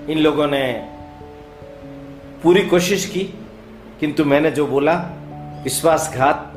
इन 0.08 0.18
लोगों 0.18 0.46
ने 0.46 0.62
पूरी 2.42 2.62
कोशिश 2.66 3.06
की, 3.06 3.20
किंतु 4.00 4.24
मैंने 4.24 4.50
जो 4.50 4.66
बोला, 4.66 4.94
विश्वासघात, 5.64 6.52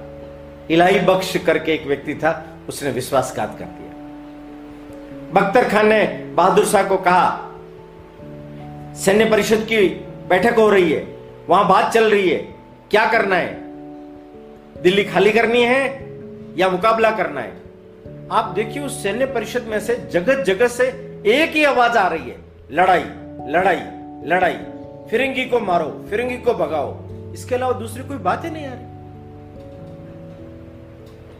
इलाही 0.72 1.00
बख्श 1.00 1.36
करके 1.38 1.74
एक 1.74 1.88
व्यक्ति 1.88 2.16
था 2.16 2.32
उसने 2.70 2.92
विश्वासघात 2.92 3.58
कर 3.60 3.66
दिया। 3.66 3.92
बख्तर 5.34 5.70
खान 5.70 5.88
ने 5.88 6.04
बहादुर 6.36 6.66
शाह 6.66 6.84
को 6.84 6.98
कहा, 6.98 7.26
सैन्य 8.96 9.26
परिषद 9.26 9.66
की 9.72 9.88
बैठक 10.30 10.60
हो 10.60 10.70
रही 10.70 10.92
है, 10.92 11.02
वहाँ 11.50 11.68
बात 11.70 11.92
चल 11.94 12.10
रही 12.12 12.30
है, 12.30 12.38
क्या 12.92 13.06
करना 13.12 13.36
है? 13.36 13.62
दिल्ली 14.82 15.04
खाली 15.04 15.32
करनी 15.32 15.64
है 15.64 15.84
या 16.58 16.70
मुकाबला 16.70 17.12
करना 17.12 17.42
है? 17.42 17.62
आप 18.32 18.54
देखिए, 18.56 18.84
उस 18.84 19.02
सैन्य 19.04 19.26
परिषद 19.26 19.64
में 19.64 19.80
से 19.80 19.96
जगत 20.12 20.44
जगत 20.46 20.72
से 20.72 20.88
एक 21.28 21.52
ही 21.52 21.64
आवाज़ 21.64 21.98
आ 21.98 22.08
रही 22.08 22.30
है, 22.30 22.38
लड़ाई 22.72 23.04
लड़ाई 23.50 23.82
लड़ाई, 24.28 24.58
फिरंगी 25.10 25.46
को 25.46 25.60
मारो, 25.60 25.90
फिरंगी 26.10 26.38
को 26.38 26.54
भगाओ, 26.54 26.96
इसके 27.34 27.56
अलावा 27.56 27.74
दूसरी 27.80 28.04
कोई 28.04 28.18
बात 28.20 28.46
नहीं 28.46 28.66
आ 28.66 28.74
रही। 28.74 28.92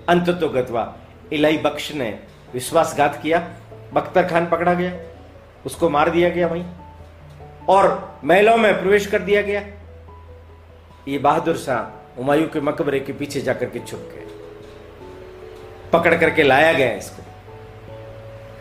अंत 0.10 0.30
तो 0.40 0.50
गतवा 0.50 0.84
इलाई 1.32 1.58
बख्श 1.58 1.92
ने 1.92 2.20
विश्वासघात 2.54 3.20
किया, 3.24 3.50
बख्तर 3.94 4.24
खान 4.28 4.46
पकड़ा 4.46 4.74
गया, 4.74 4.94
उसको 5.66 5.90
मार 5.90 6.10
दिया 6.10 6.30
गया 6.30 6.48
वहीं, 6.48 6.66
और 7.70 8.18
महलों 8.24 8.58
में 8.58 8.80
प्रवेश 8.80 9.08
कर 9.08 9.20
दिया 9.20 9.42
गया। 9.42 9.62
ये 11.08 11.18
बहादुर 11.18 11.58
शाह 11.58 12.00
हुमायूं 12.18 12.48
के 12.48 12.62
मकबरे 12.62 13.00
के 13.00 13.14
पीछे 13.14 13.42
जाकर 13.42 13.66
के 13.66 13.80
छुप 13.80 14.00
गए। 14.00 14.24
पकड़ 15.94 16.16
करके 16.16 16.44
लाया 16.44 16.74
गया 16.74 16.92
इसको। 16.92 17.24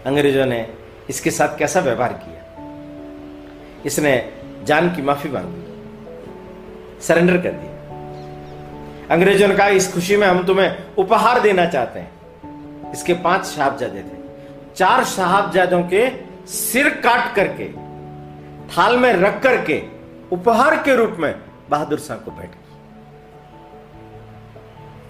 अंग्रेज़ों 0.06 0.46
ने 0.46 0.74
इसके 1.10 1.30
साथ 1.30 1.58
कैसा 1.58 1.80
व्यवहार 1.80 2.12
किया? 2.12 2.42
इसने 3.86 4.32
जान 4.64 4.96
की 4.96 5.02
माफ़ी 5.02 5.30
मांग 5.30 5.44
मांगी 5.44 5.72
सरेंडर 7.02 7.36
कर 7.36 7.50
दिया। 7.50 7.72
अंग्रेज़ों 9.10 9.48
ने 9.48 9.54
कहा, 9.54 9.68
इस 9.68 9.94
खुशी 9.94 10.16
में 10.16 10.26
हम 10.26 10.46
तुम्हें 10.46 10.78
उपहार 10.98 11.40
देना 11.40 11.66
चाहते 11.66 11.98
हैं। 11.98 12.11
इसके 12.92 13.14
पाँच 13.14 13.44
साहबजादे 13.46 14.02
थे। 14.02 14.20
चार 14.76 15.04
साहबजादों 15.04 15.82
के 15.84 16.08
सिर 16.48 16.88
काट 17.00 17.34
करके, 17.34 17.68
थाल 18.68 18.96
में 18.96 19.12
रख 19.12 19.42
करके, 19.42 19.82
उपहार 20.32 20.76
के 20.82 20.96
रूप 20.96 21.16
में 21.18 21.34
बहादुर 21.70 21.98
शाह 21.98 22.16
को 22.16 22.30
भेंट 22.30 22.50
की 22.50 22.60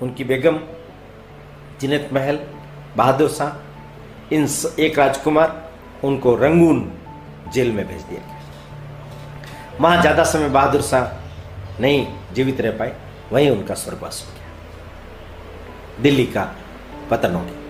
उनकी 0.03 0.25
बेगम, 0.25 0.59
जिनत 1.81 2.09
महल, 2.13 2.39
बहादुर 2.97 3.29
शाह, 3.29 3.51
इन 4.35 4.49
एक 4.81 4.99
राजकुमार, 4.99 5.71
उनको 6.05 6.35
रंगून 6.37 6.91
जेल 7.53 7.73
में 7.73 7.87
भेज 7.89 8.03
दिया 8.03 8.21
गया। 8.21 9.79
वहाँ 9.81 10.01
ज़्यादा 10.01 10.25
समय 10.25 10.49
बहादुर 10.49 10.83
शाह 10.83 11.81
नहीं 11.81 12.07
जीवित 12.35 12.61
रह 12.61 12.79
पाए, 12.79 12.97
वहीं 13.33 13.51
उनका 13.51 13.75
स्वर्गवास 13.75 14.25
हो 14.27 14.35
गया। 14.35 16.03
दिल्ली 16.03 16.27
का 16.27 16.45
पतन 17.11 17.35
हो 17.35 17.41
गया। 17.41 17.62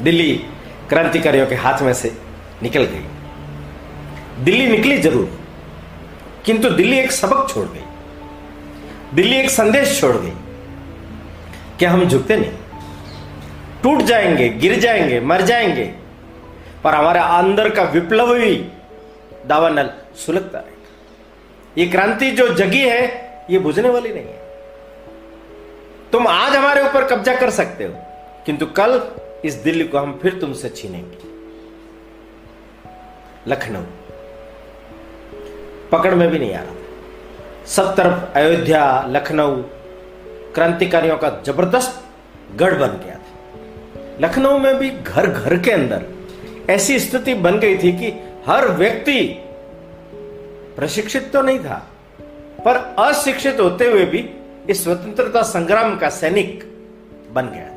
दिल्ली 0.00 0.32
क्रांतिकारियों 0.88 1.46
के 1.46 1.54
हाथ 1.54 1.82
में 1.82 1.92
से 1.94 2.12
निकल 2.62 2.84
गई। 2.84 4.44
दिल्ली 4.44 4.66
निकली 4.68 4.98
ज़रूर, 4.98 5.38
किंतु 6.46 6.70
दिल्ली 6.70 6.98
एक 6.98 7.12
सबक 7.12 7.48
छोड़ 7.50 7.66
गई। 7.66 7.84
दिल्ली 9.14 9.36
एक 9.36 9.50
संदेश 9.50 10.00
छोड़ 10.00 10.16
गई 10.16 10.32
क्या 11.78 11.90
हम 11.90 12.04
झुकते 12.04 12.36
नहीं। 12.36 12.52
टूट 13.82 14.02
जाएँगे, 14.02 14.48
गिर 14.48 14.78
जाएँगे, 14.80 15.20
मर 15.20 15.42
जाएँगे, 15.42 15.84
पर 16.84 16.94
हमारे 16.94 17.20
अंदर 17.20 17.68
का 17.68 17.82
विप्लव 17.82 18.34
भी 18.34 18.54
दावानल 19.46 19.90
सुलगता 20.16 20.58
रहेगा। 20.58 20.72
ये 21.78 21.86
क्रांति 21.86 22.30
जो 22.30 22.48
जगी 22.48 22.80
है, 22.80 23.02
ये 23.50 23.58
बुझने 23.58 23.88
वाली 23.88 24.12
नहीं 24.12 24.24
है। 24.24 24.42
तुम 26.12 26.26
आज 26.28 26.56
हमारे 26.56 26.82
ऊपर 26.82 27.04
कब्जा 27.04 27.34
कर 27.34 27.50
सकते 27.50 27.84
हो, 27.84 27.94
किंतु 28.46 28.66
कल 28.66 28.98
इस 29.44 29.54
दिल्ली 29.54 29.84
को 29.84 29.98
हम 29.98 30.18
फिर 30.22 30.38
तुमसे 30.38 30.68
छीनेंगे। 30.68 31.18
लखनऊ। 33.50 33.82
पकड़ 35.92 36.14
में 36.14 36.28
भी 36.30 36.38
नहीं 36.38 36.54
आ 36.54 36.60
रहा। 36.60 36.74
था 36.74 37.66
सब 37.66 37.94
तरफ़ 37.96 38.38
अयोध्या, 38.38 39.06
लखनऊ 39.08 39.62
क्रांतिकारियों 40.54 41.18
का 41.18 41.42
ज़बरदस्त 41.46 42.04
गढ़ 42.56 42.74
बन 42.74 42.86
गया 42.86 43.14
था। 43.14 44.18
लखनऊ 44.20 44.58
में 44.58 44.78
भी 44.78 44.90
घर 44.90 45.26
घर 45.26 45.58
के 45.58 45.70
अंदर 45.70 46.04
ऐसी 46.70 46.98
स्थिति 46.98 47.34
बन 47.34 47.58
गई 47.58 47.76
थी 47.78 47.92
कि 47.92 48.12
हर 48.46 48.68
व्यक्ति 48.68 49.20
प्रशिक्षित 50.76 51.32
तो 51.32 51.42
नहीं 51.42 51.58
था, 51.58 51.88
पर 52.64 52.76
अशिक्षित 52.98 53.60
होते 53.60 53.90
हुए 53.90 54.04
भी 54.04 54.30
इस 54.70 54.84
स्वतंत्रता 54.84 55.42
संग्राम 55.42 55.96
का 55.98 56.08
सैनिक 56.08 56.64
बन 57.32 57.46
गया 57.46 57.73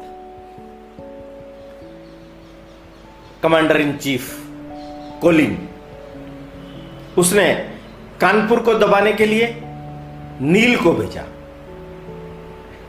कमांडर 3.43 3.77
इन 3.77 3.95
चीफ 3.97 4.29
कोलिन 5.21 5.57
उसने 7.17 7.53
कानपुर 8.21 8.59
को 8.59 8.73
दबाने 8.73 9.13
के 9.13 9.25
लिए 9.25 9.47
नील 10.41 10.75
को 10.77 10.91
भेजा। 10.93 11.23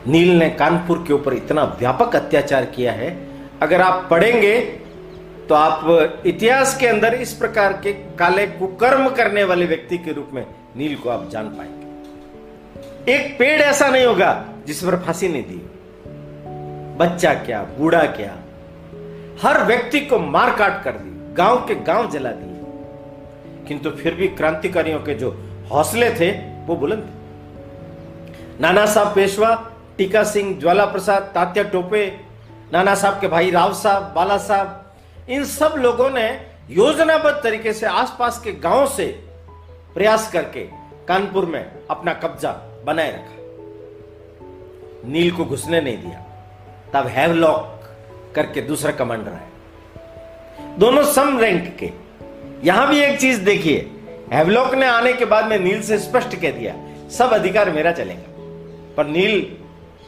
नील 0.07 0.37
ने 0.37 0.49
कानपुर 0.49 1.03
के 1.07 1.13
ऊपर 1.13 1.33
इतना 1.33 1.63
व्यापक 1.79 2.15
अत्याचार 2.15 2.65
किया 2.65 2.91
है, 2.91 3.09
अगर 3.61 3.81
आप 3.81 4.07
पढ़ेंगे 4.11 4.59
तो 5.49 5.55
आप 5.55 6.21
इतिहास 6.25 6.77
के 6.79 6.87
अंदर 6.87 7.13
इस 7.13 7.33
प्रकार 7.33 7.73
के 7.83 7.93
काले 8.19 8.45
कुकर्म 8.47 9.09
करने 9.09 9.43
वाले 9.43 9.65
व्यक्ति 9.65 9.97
के 9.97 10.13
रूप 10.13 10.29
में 10.33 10.45
नील 10.77 10.95
को 10.95 11.09
आप 11.09 11.29
जान 11.29 11.47
पाएँगे। 11.49 13.13
एक 13.13 13.37
पेड़ 13.39 13.61
ऐसा 13.61 13.87
नहीं 13.87 14.05
होगा 14.05 14.45
जिस 14.67 14.83
पर 14.83 14.97
फांसी 14.97 15.27
नहीं 15.27 15.43
दी। 15.43 15.61
बच्चा 16.99 17.33
क्या, 17.35 17.61
बूढ़ा 17.77 18.03
क्या 18.11 18.35
हर 19.43 19.63
व्यक्ति 19.63 19.99
को 19.99 20.19
मार 20.19 20.55
काट 20.55 20.83
कर 20.83 20.91
दी, 20.91 21.33
गाँव 21.33 21.67
के 21.67 21.75
गाँव 21.75 22.09
जला 22.09 22.29
दिए। 22.31 22.49
किंतु 23.67 23.89
फिर 23.89 24.13
भी 24.13 24.27
क्रांतिकारियों 24.27 24.99
के 24.99 25.15
जो 25.15 25.45
हौसले 25.71 26.09
थे, 26.11 26.31
वो 26.65 26.75
बुलंद 26.75 26.99
थे। 26.99 27.19
नाना 28.61 28.85
साहब 28.85 29.15
पेशवा, 29.15 29.71
टीका 29.97 30.23
सिंह 30.23 30.59
ज्वाला 30.59 30.85
प्रसाद 30.85 31.21
तात्या 31.21 31.63
टोपे, 31.63 32.19
नाना 32.73 32.95
साहब 32.95 33.21
के 33.21 33.27
भाई 33.27 33.51
राव 33.51 33.73
साहब, 33.73 34.13
बाला 34.13 34.37
साहब, 34.37 34.93
इन 35.29 35.43
सब 35.45 35.75
लोगों 35.77 36.09
ने 36.09 36.45
योजनाबद्ध 36.69 37.43
तरीके 37.43 37.73
से 37.73 37.85
आसपास 37.85 38.39
के 38.39 38.51
गाँव 38.51 38.87
से 38.87 39.23
प्रयास 39.95 40.31
करके 40.31 40.63
कानपुर 41.07 41.45
में 41.45 41.71
अपना 41.91 42.13
कब्जा 42.13 42.81
बनाए 42.85 43.11
रखा। 43.11 43.35
नील 45.09 45.31
को 45.31 45.45
घुसने 45.45 45.81
नहीं 45.81 45.97
दिया। 45.97 46.25
तब 46.93 47.07
हैवलॉक 47.07 47.78
करके 48.35 48.61
दूसरा 48.61 48.91
कमांडर 48.93 49.31
आया 49.31 50.77
दोनों 50.77 51.03
सम 51.05 51.37
रैंक 51.39 51.75
के। 51.79 51.91
यहाँ 52.63 52.87
भी 52.87 52.99
एक 52.99 53.19
चीज़ 53.19 53.41
देखिए, 53.43 53.79
हैवलॉक 54.33 54.73
ने 54.75 54.85
आने 54.87 55.13
के 55.13 55.25
बाद 55.25 55.45
में 55.45 55.57
नील 55.59 55.81
से 55.81 55.97
स्पष्ट 55.99 56.35
कह 56.35 56.51
दिया, 56.51 56.75
सब 57.09 57.33
अधिकार 57.33 57.71
मेरा 57.71 57.91
चलेगा। 57.91 58.95
पर 58.95 59.07
नील 59.07 59.41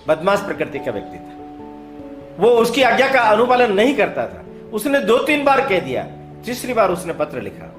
बदमाश 0.08 0.40
प्रकृति 0.40 0.80
का 0.80 0.92
व्यक्ति 0.92 1.18
था। 1.18 2.38
वो 2.38 2.50
उसकी 2.52 2.82
आज्ञा 2.84 3.08
का 3.14 3.22
अनुपालन 3.22 3.74
नहीं 3.74 3.96
करता 3.96 4.28
था। 4.28 4.46
उसने 4.74 5.00
दो 5.02 5.18
तीन 5.18 5.44
बार 5.46 5.68
कह 5.70 5.80
दिया, 5.80 6.04
तीसरी 6.46 6.74
बार 6.74 6.92
उसने 6.92 7.14
पत्र 7.16 7.42
लिखा, 7.42 7.74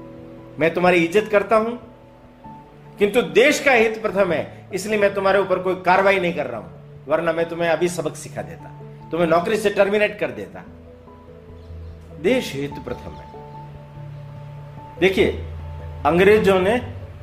मैं 0.59 0.73
तुम्हारी 0.73 1.03
इज़्ज़त 1.05 1.29
करता 1.31 1.55
हूँ, 1.55 1.79
किंतु 2.99 3.21
देश 3.33 3.59
का 3.59 3.71
हित 3.71 4.01
प्रथम 4.01 4.31
है 4.31 4.69
इसलिए 4.73 4.97
मैं 4.99 5.13
तुम्हारे 5.13 5.39
ऊपर 5.39 5.59
कोई 5.59 5.75
कार्रवाई 5.85 6.19
नहीं 6.19 6.33
कर 6.33 6.45
रहा 6.45 6.59
हूँ, 6.59 7.05
वरना 7.07 7.33
मैं 7.33 7.49
तुम्हें 7.49 7.69
अभी 7.69 7.87
सबक 7.89 8.15
सिखा 8.15 8.41
देता। 8.41 8.79
तुम्हें 9.13 9.29
नौकरी 9.29 9.57
से 9.57 9.69
टर्मिनेट 9.69 10.17
कर 10.19 10.31
देता। 10.31 10.61
देश 12.21 12.51
हित 12.53 12.77
प्रथम 12.85 13.11
है। 13.11 13.25
देखिए, 14.99 15.27
अंग्रेज़ों 16.05 16.59
ने 16.59 16.73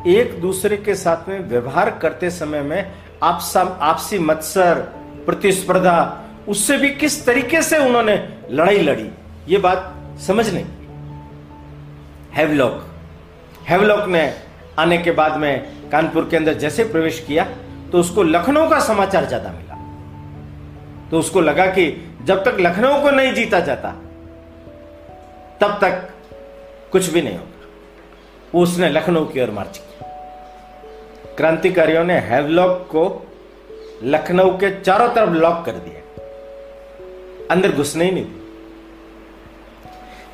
एक 0.09 0.41
दूसरे 0.41 0.77
के 0.79 0.95
साथ 0.95 1.29
में 1.29 1.39
व्यवहार 1.49 1.91
करते 1.99 2.31
समय 2.31 2.63
में 2.63 2.93
आपसा 3.23 3.65
मत्सर, 4.21 4.75
प्रतिस्पर्धा, 5.27 5.97
उससे 6.49 6.77
भी 6.79 6.91
किस 6.93 7.25
तरीके 7.27 7.63
से 7.63 7.79
उन्होंने 7.79 8.17
लड़ाई 8.51 8.79
लड़ी, 8.81 9.09
ये 9.49 9.59
बात 9.59 9.95
समझ 10.21 10.49
नहीं। 10.55 10.65
हैवलॉक 12.35 12.87
हैवलॉक 13.69 14.09
ने 14.09 14.23
आने 14.79 14.99
के 14.99 15.11
बाद 15.13 15.37
में 15.37 15.91
कानपुर 15.91 16.29
के 16.31 16.37
अंदर 16.37 16.55
जैसे 16.59 16.85
प्रवेश 16.87 17.19
किया 17.27 17.45
तो 17.93 18.01
उसको 18.01 18.23
लखनऊ 18.25 18.69
का 18.71 18.81
समाचार 18.83 19.25
ज़्यादा 19.27 19.51
मिला। 19.51 19.70
तो 21.11 21.19
उसको 21.19 21.41
लगा 21.41 21.67
कि 21.67 21.87
जब 22.25 22.45
तक 22.45 22.57
लखनऊ 22.61 23.01
को 23.03 23.11
नहीं 23.11 23.33
जीता 23.35 23.61
जाता, 23.61 23.91
तब 25.61 25.79
तक 25.81 26.11
कुछ 26.93 27.07
भी 27.07 27.23
नहीं 27.23 27.39
होगा। 27.39 28.59
उसने 28.61 28.89
लखनऊ 28.91 29.25
की 29.25 29.41
ओर 29.41 29.51
मार्च 29.51 29.79
किया। 29.79 30.09
क्रांतिकारियों 31.37 32.05
ने 32.05 32.19
हैवलॉक 32.19 32.87
को 32.91 33.27
लखनऊ 34.03 34.51
के 34.51 34.71
चारों 34.81 35.09
तरफ़ 35.09 35.31
लॉक 35.31 35.65
कर 35.67 35.73
दिया। 35.73 35.99
अंदर 37.51 37.73
घुसने 37.73 38.05
ही 38.05 38.11
नहीं 38.11 38.25
दी 38.25 38.39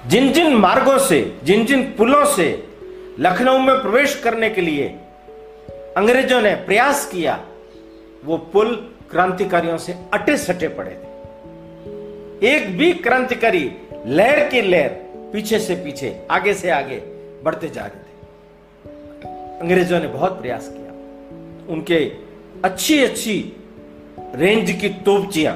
जिन 0.06 0.32
जिन 0.32 0.54
मार्गों 0.54 0.98
से 0.98 1.38
जिन 1.44 1.64
जिन 1.66 1.82
पुलों 1.98 2.24
से 2.24 2.68
लखनऊ 3.20 3.58
में 3.58 3.80
प्रवेश 3.82 4.14
करने 4.14 4.50
के 4.50 4.60
लिए 4.60 4.88
अंग्रेज़ों 5.96 6.40
ने 6.40 6.54
प्रयास 6.56 7.06
किया, 7.06 7.40
वो 8.24 8.36
पुल 8.36 8.95
क्रांतिकारियों 9.10 9.78
से 9.78 9.94
अटे 10.12 10.36
सटे 10.36 10.68
पड़े 10.68 10.90
थे। 10.90 12.46
एक 12.46 12.76
भी 12.78 12.92
क्रांतिकारी 12.92 13.70
लहर 14.06 14.48
की 14.48 14.60
लहर 14.62 14.88
पीछे 15.32 15.58
से 15.58 15.74
पीछे, 15.74 16.26
आगे 16.30 16.54
से 16.54 16.70
आगे 16.70 16.96
बढ़ते 17.44 17.68
जा 17.68 17.82
रहे 17.82 18.00
थे। 18.00 18.04
अंग्रेज़ों 19.60 20.00
ने 20.00 20.06
बहुत 20.06 20.40
प्रयास 20.40 20.68
किया। 20.68 20.92
उनके 21.72 21.98
अच्छी 22.64 22.98
अच्छी 23.04 23.52
रेंज 24.34 24.70
की 24.70 24.88
तोपचियाँ, 24.88 25.54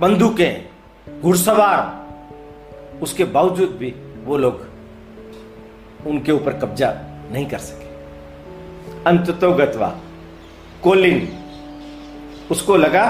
बंदूकें, 0.00 0.68
घुड़सवार, 1.20 2.02
उसके 3.02 3.24
बावजूद 3.24 3.70
भी 3.70 3.94
वो 4.24 4.36
लोग 4.36 4.66
उनके 6.06 6.32
ऊपर 6.32 6.52
कब्जा 6.52 6.92
नहीं 7.32 7.46
कर 7.46 7.58
सके। 7.58 7.90
अंततो 9.06 9.52
गतवा 9.52 9.88
कोलिन। 10.82 11.28
उसको 12.50 12.76
लगा, 12.76 13.04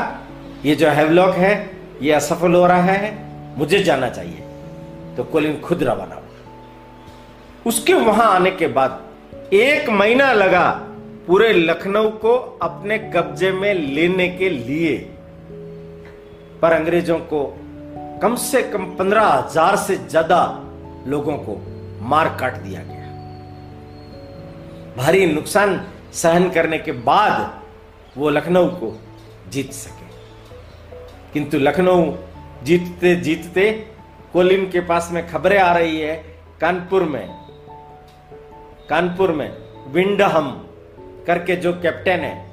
ये 0.65 0.75
जो 0.75 0.89
हैवलॉक 0.89 1.35
है, 1.35 1.71
ये 2.03 2.13
असफल 2.13 2.55
हो 2.55 2.67
रहा 2.67 2.83
है, 2.83 3.59
मुझे 3.59 3.79
जाना 3.79 4.09
चाहिए। 4.09 4.41
तो 5.17 5.25
कोलिन 5.25 5.61
खुद 5.61 5.83
रवाना 5.83 6.15
हुआ। 6.15 6.21
उसके 7.67 7.95
वहाँ 7.95 8.27
आने 8.35 8.51
के 8.51 8.67
बाद 8.69 9.55
एक 9.55 9.89
महीना 9.91 10.33
लगा 10.33 10.69
पूरे 11.27 11.53
लखनऊ 11.53 12.11
को 12.19 12.35
अपने 12.63 12.99
कब्जे 13.15 13.51
में 13.53 13.75
लेने 13.75 14.29
के 14.29 14.49
लिए। 14.49 14.97
पर 16.63 16.73
अंग्रेज़ों 16.73 17.19
को 17.33 17.45
कम 18.23 18.35
से 18.37 18.63
कम 18.63 18.85
पंद्रह 18.97 19.27
हज़ार 19.27 19.77
से 19.77 19.97
ज़्यादा 19.97 20.41
लोगों 21.07 21.37
को 21.39 21.57
मार 22.03 22.29
काट 22.41 22.57
दिया 22.57 22.83
गया। 22.83 23.07
भारी 24.97 25.27
नुकसान 25.27 25.81
सहन 26.13 26.49
करने 26.51 26.79
के 26.79 26.93
बाद 26.93 27.62
वो 28.17 28.31
लखनऊ 28.31 28.69
को 28.69 29.01
जीत 29.49 29.73
सके। 29.73 30.07
किंतु 31.33 31.59
लखनऊ 31.59 32.13
जीतते 32.63 33.17
जीतते 33.17 33.87
कोलिन 34.33 34.71
के 34.71 34.81
पास 34.81 35.09
में 35.13 35.29
खबरें 35.29 35.59
आ 35.59 35.77
रही 35.77 36.01
है, 36.01 36.25
कानपुर 36.61 37.03
में। 37.03 37.29
कानपुर 38.91 39.33
में 39.33 39.59
विंडहम 39.93 40.67
करके 41.27 41.57
जो 41.57 41.73
कैप्टन 41.73 42.21
है, 42.21 42.53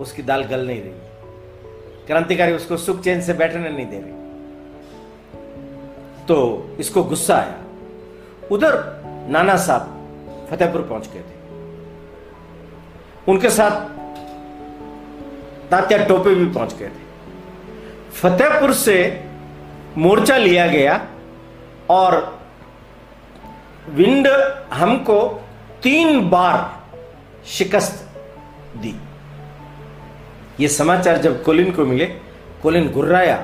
उसकी 0.00 0.22
दाल 0.22 0.44
गल 0.44 0.66
नहीं 0.66 0.82
रही। 0.82 0.92
क्रांतिकारी 2.06 2.52
उसको 2.52 2.76
सुख 2.76 3.00
चैन 3.00 3.20
से 3.20 3.32
बैठने 3.32 3.68
नहीं 3.68 3.86
दे 3.86 4.00
रहे। 4.00 4.18
तो 6.26 6.68
इसको 6.80 7.02
गुस्सा 7.02 7.36
आया। 7.36 7.64
उधर 8.50 9.02
नाना 9.30 9.56
साहब 9.56 9.94
फतेहपुर 10.50 10.82
पहुँच 10.82 11.08
गए 11.08 11.20
थे। 11.20 11.38
उनके 13.28 13.50
साथ 13.50 13.98
तात्या 15.70 15.98
टोपे 15.98 16.34
भी 16.34 16.46
पहुँच 16.46 16.74
गए 16.74 16.86
थे। 16.86 17.06
फतेहपुर 18.12 18.72
से 18.72 19.24
मोर्चा 19.96 20.36
लिया 20.36 20.66
गया 20.66 21.00
और 21.90 22.38
विंड 23.88 24.26
हमको 24.72 25.20
तीन 25.82 26.28
बार 26.30 26.56
शिकस्त 27.46 28.04
दी। 28.76 28.94
ये 30.60 30.68
समाचार 30.68 31.18
जब 31.18 31.42
कोलिन 31.42 31.70
को 31.72 31.84
मिले, 31.84 32.06
कोलिन 32.62 32.90
गुर्राया 32.92 33.36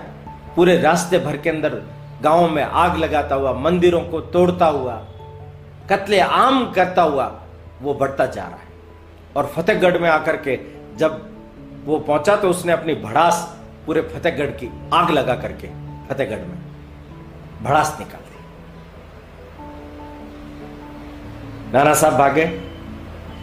पूरे 0.57 0.81
रास्ते 0.81 1.19
भर 1.19 1.37
के 1.37 1.51
अंदर 1.51 1.83
गाँवों 2.23 2.49
में 2.49 2.63
आग 2.63 2.97
लगाता 2.97 3.35
हुआ, 3.35 3.53
मंदिरों 3.53 4.01
को 4.01 4.21
तोड़ता 4.21 4.67
हुआ, 4.67 4.95
कत्ले 5.91 6.21
आम 6.21 6.73
करता 6.73 7.03
हुआ 7.03 7.27
वो 7.83 7.95
बढ़ता 7.95 8.27
जा 8.27 8.43
रहा 8.43 8.57
है। 8.57 8.73
और 9.37 9.47
फतेहगढ़ 9.47 9.99
में 9.99 10.09
आकर 10.11 10.37
के 10.37 10.59
जब 10.97 11.34
वो 11.85 11.99
पहुँचा 11.99 12.37
तो 12.37 12.51
उसने 12.51 12.73
अपनी 12.73 12.95
भड़ास 12.95 13.57
पूरे 13.87 14.01
फतेहगढ़ 14.03 14.51
की 14.61 14.71
आग 14.95 15.11
लगा 15.11 15.35
करके 15.35 15.69
फतेहगढ़ 16.09 16.45
में 16.47 16.59
भड़ास 17.63 17.97
निकाल 18.01 18.21
दी। 18.21 18.33
नाना 21.73 21.95
साहब 21.95 22.19
भागे, 22.19 22.45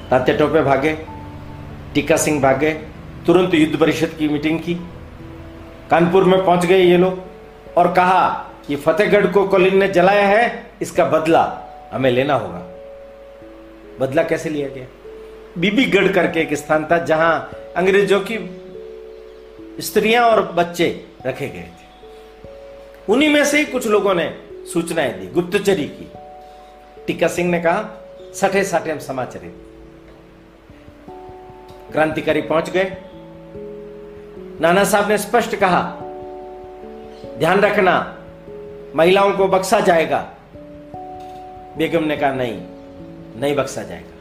तात्या 0.10 0.36
टोपे 0.38 0.62
भागे, 0.62 0.94
टीका 1.94 2.18
सिंह 2.18 2.42
भागे, 2.42 2.74
तुरंत 3.26 3.54
युद्ध 3.54 3.80
परिषद 3.80 4.16
की 4.20 4.28
मीटिंग 4.30 4.60
की। 4.60 4.74
कानपुर 5.90 6.24
में 6.24 6.44
पहुँच 6.46 6.66
गए 6.66 6.80
ये 6.80 6.98
लोग 6.98 7.78
और 7.78 7.94
कहा 7.94 8.28
कि 8.68 8.76
फतेहगढ़ 8.76 9.28
को 9.28 9.48
कोलिन 9.48 9.78
ने 9.78 9.88
जलाया 9.88 10.28
है, 10.28 10.72
इसका 10.82 11.06
बदला 11.06 11.44
हमें 11.94 12.12
लेना 12.12 12.34
होगा। 12.34 12.68
बदला 14.00 14.24
कैसे 14.24 14.50
लिया 14.50 14.68
गया? 14.68 14.86
बीबीगढ़ 15.58 16.12
करके 16.12 16.40
एक 16.40 16.54
स्थान 16.54 16.86
था 16.92 16.98
जहाँ 16.98 17.52
अंग्रेज़ों 17.76 18.20
की 18.20 18.38
स्त्रियाँ 19.82 20.24
और 20.26 20.52
बच्चे 20.52 21.06
रखे 21.26 21.48
गए 21.48 21.62
थे। 21.62 21.90
उन्हीं 23.10 23.30
में 23.30 23.46
से 23.46 23.58
ही 23.58 23.66
कुछ 23.66 23.88
लोगों 23.88 24.14
ने 24.14 24.44
सूचनाएँ 24.74 25.14
दी, 25.14 25.28
गुप्तचरी 25.28 25.86
की। 25.88 26.12
टीका 27.08 27.28
सिंह 27.28 27.50
ने 27.50 27.60
कहा 27.60 27.90
सठे 28.36 28.64
साठे 28.64 28.92
हम 28.92 29.00
समाचारित 29.00 29.54
क्रांतिकारी 31.92 32.42
पहुँच 32.42 32.70
गए। 32.70 32.98
नाना 34.62 34.84
साहब 34.84 35.10
ने 35.10 35.18
स्पष्ट 35.18 35.56
कहा, 35.56 35.82
ध्यान 37.40 37.60
रखना, 37.60 38.18
महिलाओं 38.96 39.32
को 39.32 39.48
बख्शा 39.48 39.80
जाएगा। 39.80 40.34
बेगम 41.78 42.04
ने 42.04 42.18
कहा, 42.18 42.34
नहीं 42.34 42.62
नहीं 43.40 43.56
बख्शा 43.56 43.84
जाएगा। 43.84 44.20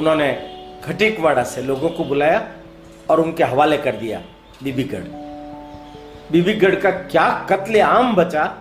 उन्होंने 0.00 0.51
खटीकवाड़ा 0.84 1.42
से 1.42 1.62
लोगों 1.62 1.88
को 1.88 2.04
बुलाया 2.04 2.48
और 3.10 3.20
उनके 3.20 3.44
हवाले 3.44 3.76
कर 3.76 3.96
दिया, 3.96 4.22
बीबीगढ़। 4.62 5.04
बीबीगढ़ 6.32 6.74
का 6.74 6.90
क्या 6.90 7.46
कत्ले 7.50 7.80
आम 7.80 8.14
बचा? 8.16 8.58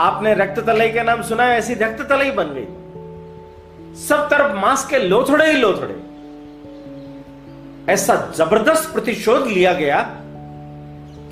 आपने 0.00 0.34
रक्त 0.34 0.60
तलाई 0.60 0.90
के 0.90 1.02
नाम 1.02 1.22
सुना 1.22 1.42
है, 1.42 1.58
ऐसी 1.58 1.74
रक्त 1.74 2.02
तलाई 2.08 2.30
बन 2.30 2.44
गई। 2.44 2.66
सब 3.96 4.28
तरफ़ 4.30 4.52
मांस 4.52 4.86
के 4.86 4.98
लोथड़े 4.98 5.46
ही 5.46 5.58
लोथड़े। 5.58 5.94
ऐसा 7.92 8.32
ज़बरदस्त 8.36 8.92
प्रतिशोध 8.92 9.46
लिया 9.46 9.72
गया 9.72 10.00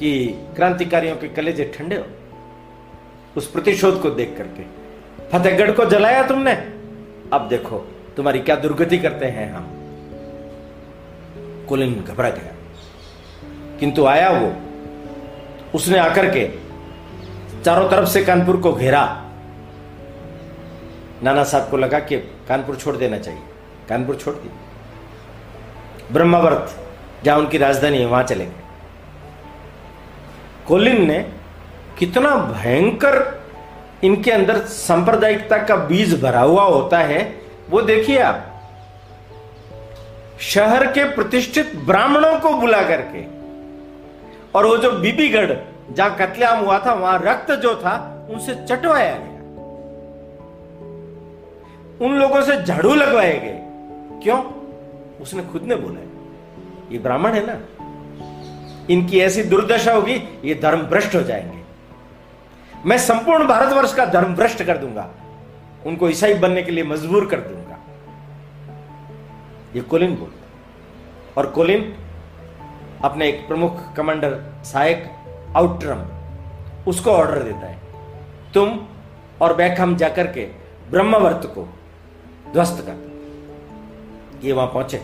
कि 0.01 0.41
क्रांतिकारियों 0.57 1.17
के 1.17 1.29
कलेजे 1.29 1.73
ठंडे 1.79 1.97
हो। 1.97 2.05
उस 3.37 3.51
प्रतिशोध 3.51 4.03
को 4.03 4.11
देख 4.11 4.35
करके, 4.39 4.63
फतेहगढ़ 5.29 5.71
को 5.71 5.85
जलाया 5.85 6.23
तुमने? 6.23 6.53
अब 7.33 7.47
देखो, 7.51 7.79
तुम्हारी 8.17 8.39
क्या 8.39 8.57
दुर्गति 8.57 8.99
करते 8.99 9.27
हैं 9.27 9.53
हम। 9.53 9.74
कुलिन 11.69 12.05
घबरा 12.09 12.31
गया। 12.31 12.53
किंतु 13.81 14.07
आया 14.07 14.31
वो। 14.31 14.57
उसने 15.75 15.99
आकर 15.99 16.31
के 16.31 16.51
चारों 17.65 17.89
तरफ़ 17.89 18.09
से 18.09 18.25
कानपुर 18.25 18.57
को 18.57 18.73
घेरा। 18.73 19.25
नाना 21.23 21.45
साहब 21.45 21.71
को 21.71 21.77
लगा 21.77 21.99
कि 21.99 22.17
कानपुर 22.19 22.77
छोड़ 22.77 22.97
देना 22.97 23.19
चाहिए। 23.19 23.41
कानपुर 23.89 24.17
छोड़ 24.17 24.35
दी 24.35 24.51
ब्रह्मावर्त, 26.13 26.77
जहाँ 27.25 27.39
उनकी 27.39 27.59
राजधानी 27.59 27.99
है, 27.99 28.07
वहाँ 28.07 28.23
चले 28.23 28.47
गए। 28.47 28.53
कोलिन 30.69 31.09
ने 31.09 31.33
कितना 31.99 32.37
भयंकर 32.37 33.45
इनके 34.05 34.31
अंदर 34.31 34.59
सांप्रदायिकता 34.59 35.59
का 35.59 35.77
बीज 35.77 36.23
भरा 36.23 36.41
हुआ 36.41 36.63
होता 36.63 36.99
है, 36.99 37.39
वो 37.71 37.83
देखिए 37.83 38.19
आप। 38.19 38.54
शहर 40.41 40.87
के 40.87 41.05
प्रतिष्ठित 41.05 41.77
ब्राह्मणों 41.77 42.39
को 42.41 42.51
बुला 42.51 42.83
करके। 42.83 43.25
और 44.55 44.67
वो 44.67 44.77
जो 44.77 44.91
बीबीगढ़, 44.91 45.53
जहाँ 45.93 46.17
कत्लेआम 46.17 46.59
हुआ 46.59 46.79
था, 46.79 46.93
वहाँ 46.93 47.23
रक्त 47.25 47.53
जो 47.53 47.75
था, 47.75 48.27
उनसे 48.31 48.55
चटवाया 48.55 49.19
गया। 49.19 49.35
उन 52.07 52.15
लोगों 52.15 52.43
से 52.43 52.63
झाड़ू 52.63 52.95
लगवाए 52.95 53.39
गए। 53.39 53.61
क्यों? 54.23 54.45
उसने 55.23 55.43
खुद 55.43 55.63
ने 55.63 55.75
बोला, 55.77 56.01
ये 56.93 56.99
ब्राह्मण 56.99 57.33
है 57.33 57.47
ना? 57.47 57.61
इनकी 58.91 59.21
ऐसी 59.21 59.43
दुर्दशा 59.43 59.93
होगी, 59.93 60.41
ये 60.45 60.55
धर्म 60.55 60.83
भ्रष्ट 60.83 61.15
हो 61.15 61.23
जाएँगे। 61.23 61.65
मैं 62.87 62.99
संपूर्ण 62.99 63.47
भारतवर्ष 63.47 63.95
का 63.95 64.05
धर्म 64.07 64.35
भ्रष्ट 64.35 64.63
कर 64.63 64.79
दूँगा। 64.79 65.11
उनको 65.87 66.09
ईसाई 66.09 66.35
बनने 66.35 66.63
के 66.63 66.73
लिए 66.73 66.85
मजबूर 66.85 67.27
कर 67.27 67.37
दूँगा। 67.37 67.54
ये 69.75 69.81
कोलिन 69.81 70.17
बोलता 70.17 71.41
और 71.41 71.47
कोलिन 71.47 71.95
अपने 73.05 73.29
एक 73.29 73.47
प्रमुख 73.49 73.95
कमांडर 73.95 74.39
सहायक 74.65 75.11
आउटरम, 75.57 76.03
उसको 76.91 77.11
ऑर्डर 77.11 77.43
देता 77.43 77.67
है। 77.67 77.79
तुम 78.55 78.79
और 79.41 79.55
बैकहम 79.57 79.97
जाकर 79.97 80.27
के 80.27 80.45
ब्रह्मवर्त 80.91 81.47
को 81.55 81.69
ध्वस्त 82.53 82.85
कर 82.89 84.47
ये 84.47 84.53
वहाँ 84.53 84.69
पहुँचे। 84.69 85.03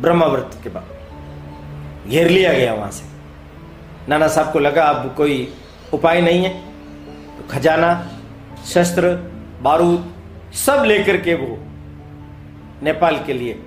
ब्रह्मवर्त 0.00 0.58
के 0.62 0.70
बाद 0.70 2.08
घेर 2.08 2.28
लिया 2.28 2.52
गया 2.52 2.74
वहाँ 2.74 2.90
से। 2.90 3.04
नाना 4.08 4.28
साहब 4.28 4.52
को 4.52 4.58
लगा, 4.58 4.84
अब 4.84 5.14
कोई 5.14 5.54
उपाय 5.94 6.20
नहीं 6.20 6.44
है। 6.44 6.54
तो 7.36 7.48
खजाना, 7.50 8.10
शस्त्र, 8.64 9.14
बारूद 9.62 10.12
सब 10.54 10.82
लेकर 10.86 11.16
के 11.16 11.34
वो 11.34 11.65
नेपाल 12.82 13.22
के 13.24 13.32
लिए 13.32 13.58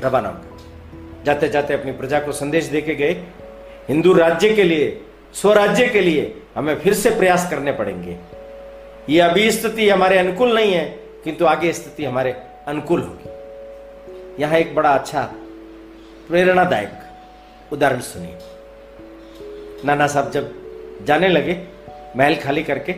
रवाना 0.00 0.28
हो 0.28 0.34
गए। 0.34 1.24
जाते 1.24 1.48
जाते 1.48 1.74
अपनी 1.74 1.92
प्रजा 1.92 2.20
को 2.20 2.32
संदेश 2.32 2.64
देके 2.64 2.94
गए, 2.94 3.12
हिंदू 3.88 4.12
राज्य 4.12 4.52
के 4.54 4.64
लिए, 4.64 5.00
स्वराज्य 5.34 5.86
के 5.86 6.00
लिए 6.00 6.34
हमें 6.54 6.74
फिर 6.80 6.94
से 6.94 7.10
प्रयास 7.10 7.50
करने 7.50 7.72
पड़ेंगे। 7.72 8.16
ये 9.08 9.20
अभी 9.20 9.50
स्थिति 9.50 9.88
हमारे 9.88 10.18
अनुकूल 10.18 10.54
नहीं 10.54 10.72
है, 10.72 10.84
किंतु 11.24 11.44
आगे 11.44 11.72
स्थिति 11.72 12.04
हमारे 12.04 12.32
अनुकूल 12.66 13.00
होगी। 13.00 14.42
यहाँ 14.42 14.58
एक 14.58 14.74
बड़ा 14.74 14.90
अच्छा 14.90 15.22
प्रेरणादायक 16.28 17.72
उदाहरण 17.72 18.00
सुनिए। 18.00 18.38
नाना 19.84 20.06
साहब 20.06 20.30
जब 20.30 20.52
जाने 21.04 21.28
लगे, 21.28 21.58
महल 22.16 22.34
खाली 22.34 22.62
करके 22.62 22.92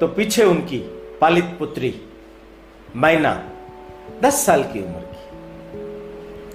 तो 0.00 0.06
पीछे 0.08 0.44
उनकी 0.44 0.78
पालित 1.20 1.44
पुत्री 1.58 1.94
मैना 2.96 3.32
दस 4.22 4.46
साल 4.46 4.62
की 4.62 4.82
उम्र 4.82 5.00
की। 5.00 5.16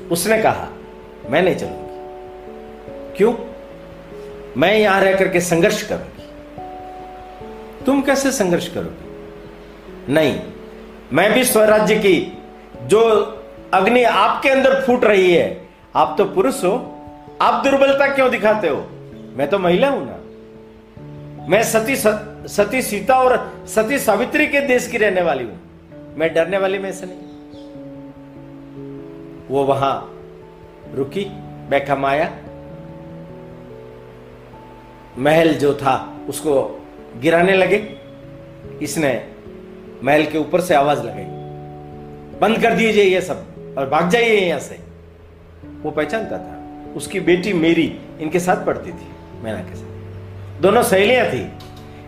उसने 0.07 0.41
कहा, 0.41 0.67
मैं 1.29 1.41
नहीं 1.41 1.55
चलूँगी। 1.55 1.91
क्यों? 3.17 3.33
मैं 4.57 4.77
यहाँ 4.77 5.01
रह 5.01 5.17
करके 5.17 5.41
संघर्ष 5.41 5.83
करूँगी। 5.83 6.27
तुम 7.85 8.01
कैसे 8.01 8.31
संघर्ष 8.31 8.67
करोगे? 8.67 9.11
नहीं, 10.13 10.39
मैं 11.13 11.33
भी 11.33 11.43
स्वराज्य 11.43 11.95
की, 11.95 12.37
जो 12.81 12.99
अग्नि 13.73 14.03
आपके 14.03 14.49
अंदर 14.49 14.81
फूट 14.81 15.05
रही 15.05 15.33
है, 15.33 15.67
आप 15.95 16.15
तो 16.17 16.25
पुरुष 16.25 16.63
हो। 16.63 16.97
आप 17.41 17.63
दुर्बलता 17.63 18.15
क्यों 18.15 18.31
दिखाते 18.31 18.67
हो? 18.67 18.77
मैं 19.37 19.47
तो 19.47 19.59
महिला 19.59 19.89
हूँ 19.89 20.07
ना। 20.09 20.17
मैं 21.47 21.63
सती 21.63 21.95
सती 22.47 22.81
सीता 22.81 23.15
और 23.15 23.63
सती 23.67 23.99
सावित्री 23.99 24.47
के 24.47 24.61
देश 24.61 24.87
की 24.87 24.97
रहने 24.97 25.21
वाली 25.21 25.43
हूँ। 25.43 25.59
मैं 26.17 26.33
डरने 26.33 26.57
वाली 26.57 26.79
में 26.79 26.93
से 26.93 27.05
नहीं। 27.05 27.30
वो 29.51 29.63
वहाँ 29.65 29.93
रुकी 30.95 31.23
बैकम 31.69 32.05
आया 32.05 32.29
महल 35.17 35.53
जो 35.53 35.73
था, 35.73 35.95
उसको 36.29 36.53
गिराने 37.21 37.55
लगे। 37.55 37.77
इसने 38.81 39.11
महल 40.03 40.25
के 40.25 40.37
ऊपर 40.37 40.61
से 40.61 40.75
आवाज़ 40.75 41.01
लगाई, 41.03 41.25
बंद 42.41 42.61
कर 42.61 42.75
दीजिए 42.75 43.03
ये 43.03 43.21
सब 43.21 43.75
और 43.77 43.89
भाग 43.89 44.09
जाइए 44.09 44.39
यहाँ 44.39 44.59
से। 44.59 44.79
वो 45.83 45.91
पहचानता 45.91 46.37
था, 46.37 46.93
उसकी 46.95 47.19
बेटी 47.21 47.53
मेरी 47.55 47.85
इनके 48.21 48.39
साथ 48.39 48.65
पढ़ती 48.65 48.91
थी, 48.91 49.07
मैना 49.43 49.59
के 49.59 49.75
साथ। 49.75 50.61
दोनों 50.61 50.83
सहेलियाँ 50.83 51.25
थी, 51.25 51.47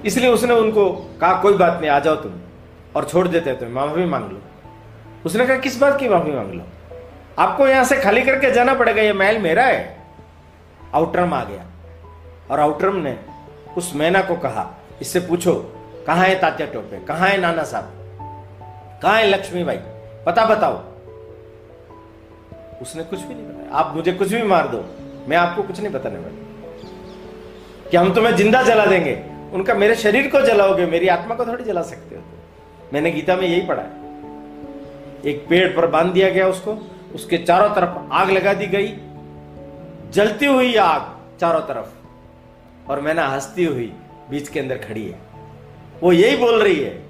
इसलिए 0.05 0.29
उसने 0.29 0.53
उनको 0.53 0.89
कहा, 1.21 1.41
कोई 1.41 1.53
बात 1.53 1.79
नहीं, 1.81 1.89
आ 1.91 1.99
जाओ 1.99 2.15
तुम 2.15 2.31
और 2.95 3.05
छोड़ 3.05 3.27
देते 3.27 3.53
तुम 3.55 3.71
माफ़ी 3.71 4.05
मांग 4.05 4.31
लो। 4.31 4.39
उसने 5.25 5.45
कहा, 5.45 5.57
किस 5.57 5.79
बात 5.81 5.99
की 5.99 6.09
माफ़ी 6.09 6.31
मांग 6.31 6.53
लो? 6.53 6.63
आपको 7.39 7.67
यहाँ 7.67 7.83
से 7.83 7.97
खाली 7.97 8.21
करके 8.21 8.51
जाना 8.51 8.73
पड़ेगा, 8.73 9.01
ये 9.01 9.13
महल 9.13 9.37
मेरा 9.37 9.63
है। 9.63 9.97
आउटरम 10.93 11.33
आ 11.33 11.43
गया। 11.43 11.65
और 12.51 12.59
आउटरम 12.59 12.95
ने 12.95 13.19
उस 13.77 13.95
मैना 13.95 14.21
को 14.21 14.35
कहा, 14.35 14.77
इससे 15.01 15.19
पूछो, 15.19 15.75
कहाँ 16.07 16.25
है 16.25 16.39
तात्या 16.39 16.67
टोपे? 16.67 16.99
कहाँ 16.99 17.29
है 17.29 17.37
नाना 17.37 17.63
साहब? 17.63 17.91
कहाँ 19.03 19.17
है 19.17 19.27
लक्ष्मी 19.27 19.63
भाई? 19.63 19.77
पता 20.25 20.45
बताओ। 20.45 20.73
उसने 22.81 23.03
कुछ 23.03 23.21
भी 23.21 23.33
नहीं 23.33 23.45
बताया। 23.45 23.75
आप 23.75 23.95
मुझे 23.95 24.11
कुछ 24.11 24.33
भी 24.33 24.43
मार 24.43 24.67
दो, 24.67 24.85
मैं 25.29 25.37
आपको 25.37 25.63
कुछ 25.63 25.79
नहीं 25.79 25.93
बताने 25.93 26.19
वाली। 26.19 26.37
कि 27.91 27.97
हम 27.97 28.13
तुम्हें 28.13 28.35
ज़िंदा 28.35 28.63
जला 28.63 28.85
देंगे। 28.85 29.23
उनका 29.53 29.73
मेरे 29.73 29.95
शरीर 29.95 30.27
को 30.27 30.41
जलाओगे, 30.41 30.85
मेरी 30.85 31.07
आत्मा 31.07 31.35
को 31.35 31.45
थोड़ी 31.45 31.63
जला 31.63 31.81
सकते 31.81 32.15
हो 32.15 32.21
मैंने 32.93 33.11
गीता 33.11 33.35
में 33.35 33.43
यही 33.43 33.61
पढ़ा 33.61 33.81
है। 33.81 33.89
एक 35.25 35.45
पेड़ 35.49 35.77
पर 35.77 35.87
बाँध 35.87 36.13
दिया 36.13 36.29
गया 36.29 36.47
उसको। 36.47 36.92
उसके 37.15 37.37
चारों 37.37 37.69
तरफ़ 37.69 38.13
आग 38.13 38.31
लगा 38.31 38.53
दी 38.53 38.67
गई। 38.67 38.93
जलती 40.11 40.45
हुई 40.45 40.75
आग 40.75 41.17
चारों 41.39 41.61
तरफ़। 41.61 41.87
और 42.89 43.01
मैंने 43.01 43.21
हंसती 43.21 43.65
हुई 43.65 43.93
बीच 44.29 44.47
के 44.47 44.59
अंदर 44.59 44.77
खड़ी 44.77 45.07
है। 45.07 45.19
वो 46.01 46.11
यही 46.11 46.37
बोल 46.37 46.63
रही 46.63 46.83
है 46.83 47.03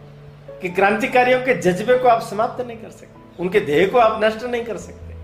कि 0.61 0.69
क्रांतिकारियों 0.69 1.39
के 1.39 1.53
जज्बे 1.53 1.97
को 1.97 2.07
आप 2.07 2.21
समाप्त 2.21 2.67
नहीं 2.67 2.77
कर 2.77 2.89
सकते। 2.89 3.41
उनके 3.43 3.59
देह 3.59 3.87
को 3.87 3.97
आप 3.97 4.23
नष्ट 4.23 4.43
नहीं 4.43 4.63
कर 4.63 4.77
सकते। 4.77 5.15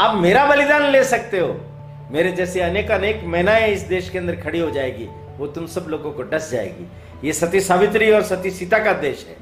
आप 0.00 0.16
मेरा 0.16 0.46
बलिदान 0.46 0.82
ले 0.82 1.04
सकते 1.04 1.38
हो। 1.38 1.60
मेरे 2.10 2.32
जैसे 2.32 2.60
अनेक 2.60 2.90
अनेक 2.90 3.22
मैनाएँ 3.24 3.72
इस 3.72 3.80
देश 3.80 4.10
के 4.10 4.18
अंदर 4.18 4.36
खड़ी 4.36 4.60
हो 4.60 4.70
जाएगी। 4.70 5.08
वो 5.38 5.46
तुम 5.46 5.66
सब 5.66 5.86
लोगों 5.88 6.12
को 6.12 6.22
डस 6.22 6.50
जाएगी। 6.50 6.88
ये 7.26 7.32
सती 7.32 7.60
सावित्री 7.60 8.10
और 8.10 8.22
सती 8.22 8.50
सीता 8.50 8.78
का 8.78 8.92
देश 8.92 9.26
है। 9.28 9.36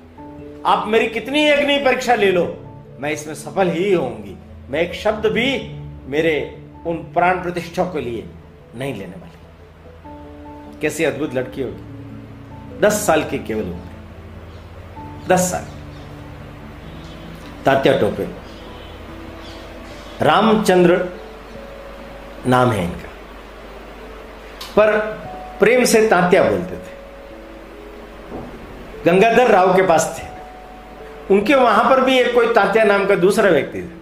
आप 0.66 0.88
मेरी 0.88 1.06
कितनी 1.08 1.48
अग्नि 1.48 1.78
परीक्षा 1.78 2.14
ले 2.14 2.32
लो, 2.32 2.56
मैं 3.00 3.10
इसमें 3.10 3.34
सफल 3.34 3.68
ही 3.68 3.92
होंगी 3.92 4.36
मैं 4.72 4.80
एक 4.80 4.94
शब्द 4.94 5.26
भी 5.26 5.80
मेरे 6.06 6.62
उन 6.86 6.96
प्राण 6.96 7.42
प्रतिष्ठा 7.42 7.84
के 7.84 8.00
लिए 8.00 8.28
नहीं 8.74 8.94
लेने 8.94 9.16
वाली। 9.16 9.38
कैसी 10.80 11.04
अद्भुत 11.04 11.34
लड़की 11.34 11.62
होगी। 11.62 11.82
दस 12.80 12.92
साल 12.92 13.24
की 13.24 13.38
केवल 13.38 13.62
उम्र। 13.62 13.90
दस 15.28 15.40
साल। 15.40 15.64
तात्या 17.64 17.98
टोपे। 17.98 18.28
रामचंद्र 20.22 21.08
नाम 22.46 22.70
है 22.70 22.84
इनका। 22.84 23.08
पर 24.76 25.00
प्रेम 25.60 25.84
से 25.84 26.08
तात्या 26.08 26.42
बोलते 26.42 26.76
थे। 26.76 26.94
गंगाधर 29.06 29.50
राव 29.50 29.76
के 29.76 29.82
पास 29.82 30.22
थे। 30.22 30.26
उनके 31.34 31.54
वहाँ 31.54 31.90
पर 31.90 32.00
भी 32.00 32.18
एक 32.18 32.34
कोई 32.34 32.54
तात्या 32.54 32.84
नाम 32.84 33.06
का 33.06 33.14
दूसरा 33.14 33.50
व्यक्ति 33.50 33.82
था। 33.82 34.01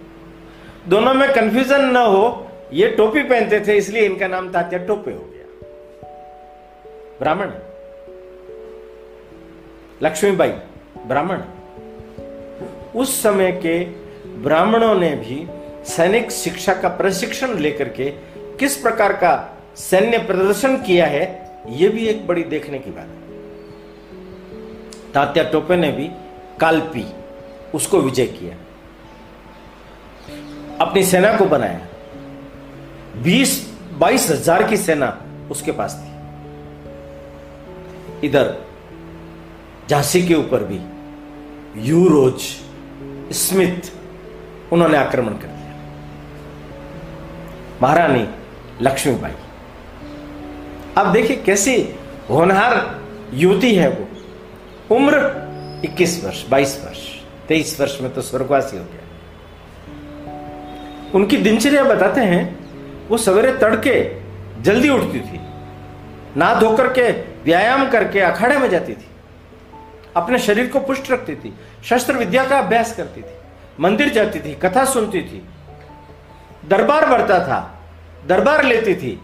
दोनों 0.87 1.13
में 1.13 1.33
कंफ्यूजन 1.33 1.81
न 1.81 1.97
हो, 1.97 2.47
ये 2.73 2.87
टोपी 2.87 3.23
पहनते 3.23 3.59
थे, 3.67 3.77
इसलिए 3.77 4.05
इनका 4.05 4.27
नाम 4.27 4.51
तात्या 4.51 4.79
टोपे 4.79 5.11
हो 5.11 5.19
गया। 5.19 5.45
ब्राह्मण। 7.19 7.51
लक्ष्मीबाई, 10.03 10.49
ब्राह्मण। 11.07 11.41
उस 12.95 13.23
समय 13.23 13.51
के 13.51 13.83
ब्राह्मणों 14.43 14.95
ने 14.95 15.15
भी 15.15 15.47
सैनिक 15.85 16.31
शिक्षा 16.31 16.73
का 16.73 16.87
प्रशिक्षण 16.89 17.57
लेकर 17.57 17.89
के 17.89 18.05
किस 18.59 18.77
प्रकार 18.77 19.13
का 19.13 19.57
सैन्य 19.75 20.17
प्रदर्शन 20.17 20.77
किया 20.77 21.05
है 21.05 21.51
यह 21.69 21.89
भी 21.89 22.07
एक 22.07 22.27
बड़ी 22.27 22.43
देखने 22.43 22.79
की 22.79 22.91
बात 22.91 23.05
है। 23.05 23.21
तात्या 25.13 25.43
टोपे 25.43 25.75
ने 25.75 25.91
भी 25.91 26.11
कालपी 26.59 27.05
उसको 27.75 27.99
विजय 28.01 28.25
किया। 28.25 28.55
अपनी 30.81 31.03
सेना 31.03 31.37
को 31.37 31.45
बनाया। 31.45 31.79
बीस, 33.23 33.51
बाईस 33.99 34.29
हज़ार 34.29 34.63
की 34.69 34.77
सेना 34.77 35.07
उसके 35.51 35.71
पास 35.71 35.95
थी। 35.95 36.09
इधर, 38.27 38.47
झांसी 39.89 40.21
के 40.27 40.35
ऊपर 40.35 40.63
भी 40.63 40.79
यूरोज 41.87 42.41
स्मिथ, 43.33 43.91
उन्होंने 44.73 44.97
आक्रमण 44.97 45.33
कर 45.33 45.47
दिया। 45.47 45.75
महारानी 47.81 48.25
लक्ष्मीबाई। 48.81 49.35
अब 50.97 51.11
देखिए 51.13 51.37
कैसी 51.37 51.75
होनहार 52.29 52.73
युवती 53.33 53.75
है 53.75 53.89
वो। 53.89 54.95
उम्र 54.95 55.15
21 55.85 56.23
वर्ष 56.23 56.39
22 56.49 56.73
वर्ष 56.85 57.01
23 57.47 57.79
वर्ष 57.81 58.01
में 58.01 58.13
तो 58.13 58.21
स्वर्गवासी 58.21 58.77
हो 58.77 58.83
गया। 58.83 59.00
उनकी 61.15 61.37
दिनचर्या 61.37 61.83
बताते 61.83 62.21
हैं, 62.21 62.43
वो 63.09 63.17
सवेरे 63.17 63.51
तड़के 63.57 63.93
जल्दी 64.61 64.89
उठती 64.89 65.19
थी 65.19 65.39
ना 66.37 66.53
धोकर 66.55 66.87
के 66.87 67.09
व्यायाम 67.43 67.87
करके 67.89 68.19
अखाड़े 68.19 68.57
में 68.57 68.69
जाती 68.69 68.93
थी, 68.93 69.07
अपने 70.15 70.39
शरीर 70.39 70.67
को 70.67 70.79
पुष्ट 70.79 71.11
रखती 71.11 71.35
थी, 71.35 71.53
शस्त्र 71.85 72.17
विद्या 72.17 72.45
का 72.47 72.59
अभ्यास 72.59 72.95
करती 72.95 73.21
थी, 73.21 73.35
मंदिर 73.79 74.09
जाती 74.09 74.39
थी, 74.39 74.53
कथा 74.55 74.85
सुनती 74.85 75.21
थी, 75.21 75.43
दरबार 76.69 77.05
बढ़ता 77.05 77.39
था, 77.39 77.59
दरबार 78.27 78.63
लेती 78.63 78.95
थी। 78.95 79.19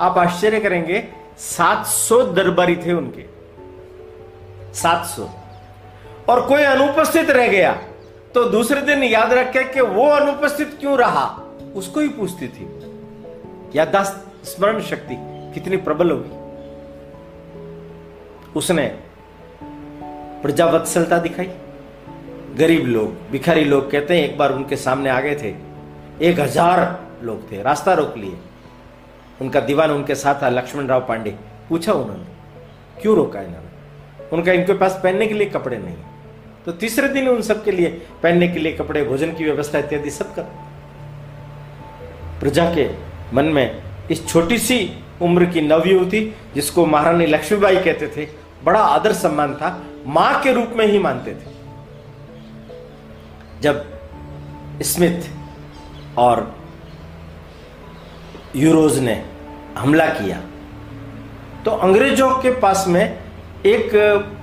आप 0.00 0.18
आश्चर्य 0.18 0.60
करेंगे 0.60 1.02
700 1.38 2.22
दरबारी 2.32 2.76
थे 2.76 2.92
उनके 2.92 3.24
700 4.74 5.28
और 6.28 6.46
कोई 6.46 6.62
अनुपस्थित 6.62 7.30
रह 7.30 7.48
गया 7.48 7.72
तो 8.34 8.44
दूसरे 8.44 8.80
दिन 8.80 9.02
याद 9.02 9.32
रखे 9.32 9.64
कि 9.64 9.80
वो 9.80 10.08
अनुपस्थित 10.08 10.76
क्यों 10.80 10.98
रहा? 10.98 11.24
उसको 11.74 12.00
ही 12.00 12.08
पूछती 12.08 12.48
थी। 12.48 12.66
याददाश्त 13.74 14.46
स्मरण 14.46 14.80
शक्ति 14.80 15.16
कितनी 15.54 15.76
प्रबल 15.76 16.10
होगी। 16.10 16.38
उसने 18.56 18.86
प्रजावत्सलता 20.42 21.18
दिखाई। 21.18 21.50
गरीब 22.56 22.86
लोग, 22.86 23.30
भिखारी 23.30 23.64
लोग 23.64 23.90
कहते 23.90 24.20
हैं, 24.20 24.28
एक 24.28 24.38
बार 24.38 24.52
उनके 24.52 24.76
सामने 24.76 25.10
आ 25.10 25.20
गए 25.20 25.34
थे। 25.34 25.54
एक 26.24 26.40
हज़ार 26.40 27.08
लोग 27.22 27.52
थे, 27.52 27.62
रास्ता 27.62 27.92
रोक 27.94 28.16
लिए। 28.16 28.36
उनका 29.40 29.60
दीवान 29.60 29.90
उनके 29.90 30.14
साथ 30.14 30.42
था 30.42 30.48
लक्ष्मण 30.48 30.86
राव 30.86 31.00
पांडे। 31.00 31.30
पूछा 31.68 31.92
उन्होंने, 31.92 32.24
क्यों 33.02 33.16
रोका 33.16 33.40
इन्होंने? 33.40 34.28
उनका 34.32 34.52
इनके 34.52 34.72
पास 34.72 35.00
पहनने 35.02 35.26
के 35.26 35.34
लिए 35.34 35.46
कपड़े 35.46 35.78
नहीं 35.78 35.96
तो 36.66 36.72
तीसरे 36.72 37.08
दिन 37.08 37.28
उन 37.28 37.40
सबके 37.42 37.70
लिए 37.70 37.88
पहनने 38.22 38.48
के 38.48 38.58
लिए 38.58 38.72
कपड़े, 38.72 39.02
भोजन 39.04 39.32
की 39.32 39.44
व्यवस्था 39.44 39.78
इत्यादि 39.78 40.10
सब 40.10 40.34
कर। 40.34 40.42
प्रजा 42.40 42.64
के 42.74 42.88
मन 43.34 43.44
में 43.44 43.82
इस 44.10 44.26
छोटी 44.28 44.58
सी 44.58 44.78
उम्र 45.22 45.46
की 45.46 45.60
नवयुवती, 45.60 46.20
जिसको 46.54 46.86
महारानी 46.86 47.26
लक्ष्मीबाई 47.26 47.76
कहते 47.76 48.08
थे, 48.08 48.26
बड़ा 48.64 48.80
आदर 48.80 49.12
सम्मान 49.12 49.54
था, 49.54 49.82
माँ 50.06 50.42
के 50.42 50.52
रूप 50.52 50.72
में 50.76 50.86
ही 50.86 50.98
मानते 50.98 51.30
थे। 51.30 51.58
जब 53.62 53.84
स्मिथ 54.82 56.18
और 56.18 56.54
यूरोज 58.56 58.98
ने 58.98 59.22
हमला 59.78 60.06
किया 60.06 60.40
तो 61.64 61.70
अंग्रेज़ों 61.70 62.30
के 62.42 62.50
पास 62.60 62.84
में 62.88 63.18
एक 63.66 63.90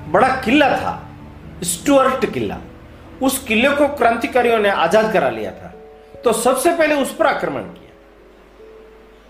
बड़ा 0.10 0.27
किला 0.41 0.69
था। 0.77 1.07
स्टुअर्ट 1.63 2.26
किला 2.26 2.58
उस 3.24 3.43
किले 3.43 3.70
को 3.70 3.88
क्रांतिकारियों 3.88 4.60
ने 4.60 4.70
आज़ाद 4.70 5.13
करा 5.13 5.30
लिया 5.30 5.52
था। 5.52 5.74
तो 6.24 6.34
सबसे 6.34 6.72
पहले 6.72 6.96
उस 6.96 7.15
पर 7.15 7.28
आक्रमण 7.28 7.62
किया। 7.62 7.91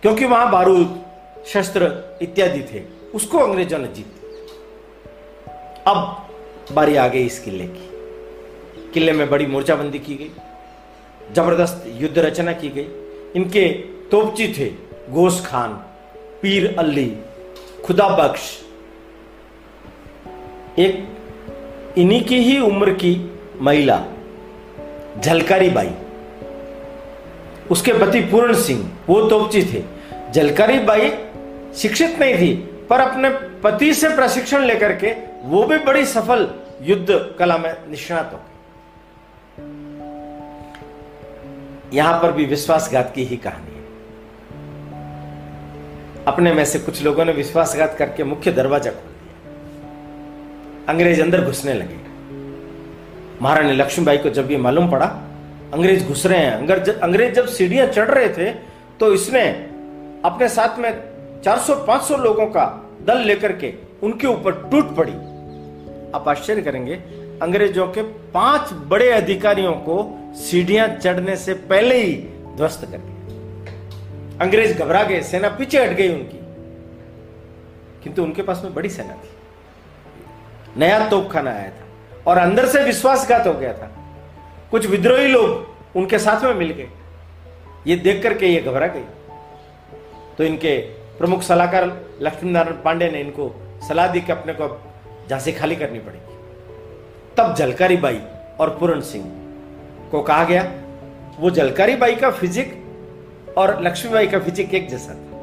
क्योंकि 0.02 0.26
वहाँ 0.26 0.52
बारूद, 0.52 1.06
शस्त्र 1.48 2.18
इत्यादि 2.22 2.62
थे। 2.62 2.84
उसको 3.16 3.38
अंग्रेज़ों 3.38 3.80
ने 3.80 3.88
जीत 3.88 4.13
अब 5.88 6.28
बारी 6.72 6.96
आ 6.96 7.08
गई 7.08 7.26
इस 7.26 7.40
किले 7.40 7.68
की। 7.68 7.90
किले 8.94 9.12
में 9.12 9.30
बड़ी 9.30 9.46
मोर्चाबंदी 9.46 10.00
की 10.00 10.16
गई। 10.16 10.32
ज़बरदस्त 11.34 11.84
युद्ध 11.88 12.20
रचना 12.20 12.54
की 12.54 12.70
गई। 12.70 12.88
इनके 13.36 13.70
तोपची 14.12 14.54
थे 14.54 14.66
गोश 15.10 15.46
खान, 15.46 15.74
पीर 16.42 16.76
अली, 16.80 17.18
खुदा 17.86 18.08
बख्श। 18.10 18.62
एक 20.80 21.16
इन्हीं 21.97 22.23
की 22.25 22.38
ही 22.39 22.60
उम्र 22.60 22.91
की 22.93 23.13
महिला 23.62 23.97
झलकारी 25.19 25.69
बाई। 25.69 25.89
उसके 27.71 27.93
पति 27.93 28.19
पूर्ण 28.21 28.53
सिंह, 28.53 28.89
वो 29.07 29.21
तोपची 29.29 29.63
थे। 29.63 29.83
झलकारी 30.33 30.79
बाई 30.79 31.10
शिक्षित 31.75 32.19
नहीं 32.19 32.36
थी, 32.36 32.53
पर 32.89 32.99
अपने 32.99 33.29
पति 33.63 33.93
से 33.93 34.10
प्रशिक्षण 34.10 34.65
लेकर 34.65 34.91
के 34.95 35.13
वो 35.49 35.63
भी 35.63 35.77
बड़ी 35.77 36.05
सफल 36.05 36.47
युद्ध 36.81 37.36
कला 37.39 37.57
में 37.57 37.73
निष्णात 37.89 38.33
हो 38.33 38.39
यहाँ 41.93 42.21
पर 42.21 42.31
भी 42.31 42.45
विश्वासघात 42.45 43.12
की 43.15 43.23
ही 43.23 43.38
कहानी 43.38 43.71
है। 43.71 43.86
अपने 46.27 46.53
में 46.53 46.65
से 46.65 46.79
कुछ 46.79 47.03
लोगों 47.03 47.25
ने 47.25 47.31
विश्वासघात 47.31 47.95
करके 47.99 48.23
मुख्य 48.23 48.51
दरवाज़ा 48.51 48.91
खोल। 48.91 49.16
अंग्रेज़ 50.88 51.21
अंदर 51.21 51.45
घुसने 51.45 51.73
लगे। 51.73 51.95
महारानी 53.41 53.73
लक्ष्मीबाई 53.73 54.17
को 54.17 54.30
जब 54.30 54.52
ये 54.52 54.58
मालूम 54.58 54.89
पड़ा, 54.91 55.06
अंग्रेज़ 55.73 56.06
घुस 56.06 56.26
रहे 56.26 56.39
हैं। 56.39 56.54
अंग्रेज़ 57.00 57.34
जब 57.34 57.47
सीढ़ियाँ 57.47 57.88
चढ़ 57.88 58.10
रहे 58.10 58.30
थे 58.30 58.52
तो 59.00 59.13
इसने 59.13 59.43
अपने 60.26 60.47
साथ 60.50 60.80
में 60.80 60.91
400-500 61.41 62.17
लोगों 62.17 62.45
का 62.47 62.65
दल 63.06 63.17
लेकर 63.17 63.52
के 63.54 63.73
उनके 64.04 64.28
ऊपर 64.28 64.52
टूट 64.71 64.95
पड़ी। 64.95 65.13
आप 66.15 66.26
आश्चर्य 66.28 66.62
करेंगे, 66.62 66.95
अंग्रेज़ों 67.41 67.88
के 67.88 68.02
पाँच 68.34 68.73
बड़े 68.88 69.12
अधिकारियों 69.12 69.73
को 69.82 70.34
सीढ़ियाँ 70.38 70.88
चढ़ने 70.88 71.36
से 71.36 71.54
पहले 71.69 71.95
ही 71.95 72.13
ध्वस्त 72.58 72.82
कर 72.82 72.97
दिया। 72.97 73.15
अंग्रेज़ 74.41 74.78
घबरा 74.78 75.04
गए, 75.04 75.21
सेना 75.21 75.50
पीछे 75.50 75.84
हट 75.86 75.95
गई 75.97 76.10
उनकी। 76.10 76.39
किंतु 78.04 78.23
उनके 78.23 78.41
पास 78.41 78.62
में 78.63 78.73
बड़ी 78.73 78.89
सेना 78.89 79.13
थी। 79.13 79.30
नया 80.77 81.08
तोपखाना 81.08 81.51
आया 81.51 81.69
था। 81.69 81.88
और 82.27 82.38
अंदर 82.38 82.65
से 82.65 82.84
विश्वासघात 82.84 83.47
हो 83.47 83.53
गया 83.53 83.73
था। 83.73 83.91
कुछ 84.71 84.88
विद्रोही 84.88 85.27
लोग 85.27 85.75
उनके 85.97 86.19
साथ 86.19 86.43
में 86.43 86.53
मिल 86.53 86.69
गए। 86.69 86.88
ये 87.88 87.95
देख 87.95 88.23
करके 88.23 88.47
ये 88.47 88.62
घबरा 88.62 88.88
गई। 88.88 89.03
तो 90.38 90.43
इनके 90.43 90.77
प्रमुख 91.17 91.41
सलाहकार 91.41 92.01
लक्ष्मी 92.21 92.51
नारायण 92.51 92.75
पांडे 92.75 93.12
ने 93.12 93.19
इनको 93.21 93.56
सलाह 93.89 94.08
दी 94.08 94.21
कि 94.21 94.32
अपने 94.32 94.53
को 94.53 94.82
झांसी 95.30 95.51
खाली 95.51 95.75
करनी 95.75 95.99
पड़ेगी। 95.99 96.38
तब 97.38 97.56
जलकारी 97.56 97.97
बाई 97.97 98.21
और 98.60 98.77
पूरण 98.80 99.01
सिंह 99.01 99.25
को 100.12 100.21
कहा 100.21 100.43
गया, 100.43 100.71
वो 101.39 101.49
जलकारी 101.49 101.95
बाई 101.95 102.15
का 102.15 102.32
फिजिक 102.32 102.86
और 103.58 103.84
लक्ष्मीबाई 103.84 104.27
का 104.27 104.39
फिजिक 104.39 104.73
एक 104.73 104.89
जैसा 104.89 105.13
था। 105.13 105.38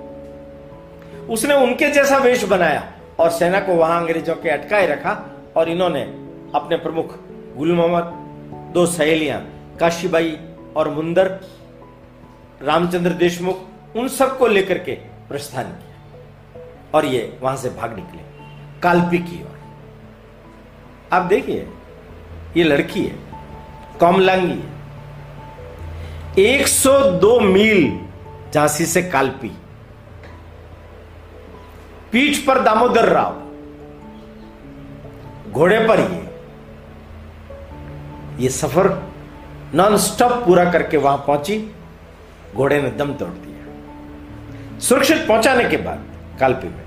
उसने 1.32 1.54
उनके 1.54 1.88
जैसा 1.88 2.16
वेश 2.16 2.44
बनाया 2.44 2.93
और 3.20 3.30
सेना 3.30 3.60
को 3.60 3.74
वहाँ 3.74 4.00
अंग्रेज़ों 4.00 4.34
के 4.34 4.48
अटकाए 4.48 4.86
रखा 4.86 5.12
और 5.56 5.68
इन्होंने 5.68 6.02
अपने 6.54 6.76
प्रमुख 6.76 7.14
गुल 7.56 7.72
मोहम्मद, 7.72 8.04
दो 8.74 8.86
सहेलियाँ, 8.86 9.40
काशीबाई 9.80 10.36
और 10.76 10.88
मुंदर, 10.88 11.40
रामचंद्र 12.62 13.10
देशमुख, 13.10 13.58
उन 13.96 14.08
सबको 14.08 14.46
लेकर 14.46 14.78
के 14.78 14.92
प्रस्थान 15.28 15.64
किया 15.64 16.62
और 16.94 17.04
ये 17.04 17.38
वहाँ 17.42 17.56
से 17.56 17.70
भाग 17.70 17.94
निकले, 17.96 18.22
काल्पी 18.80 19.18
की 19.18 19.42
ओर। 19.42 19.58
आप 21.12 21.22
देखिए, 21.22 21.68
ये 22.56 22.64
लड़की 22.64 23.04
है, 23.04 23.18
कौमलांगी 24.00 24.58
है। 24.58 24.72
102 26.38 27.38
मील 27.40 28.00
झांसी 28.54 28.86
से 28.86 29.02
कालपी। 29.02 29.50
पीठ 32.14 32.36
पर 32.46 32.58
दामोदर 32.62 33.08
राव। 33.08 33.34
घोड़े 35.52 35.78
पर 35.88 36.00
ये 36.00 36.22
ये 38.38 38.48
सफ़र 38.50 38.88
नॉन 39.74 39.96
स्टॉप 39.96 40.32
पूरा 40.44 40.64
करके 40.72 40.96
वहाँ 40.96 41.16
पहुँची, 41.26 41.58
घोड़े 42.54 42.80
ने 42.82 42.90
दम 42.90 43.12
तोड़ 43.14 43.28
दिया। 43.30 44.78
सुरक्षित 44.80 45.26
पहुँचाने 45.28 45.68
के 45.68 45.76
बाद 45.76 46.00
कालपी 46.40 46.68
में 46.68 46.84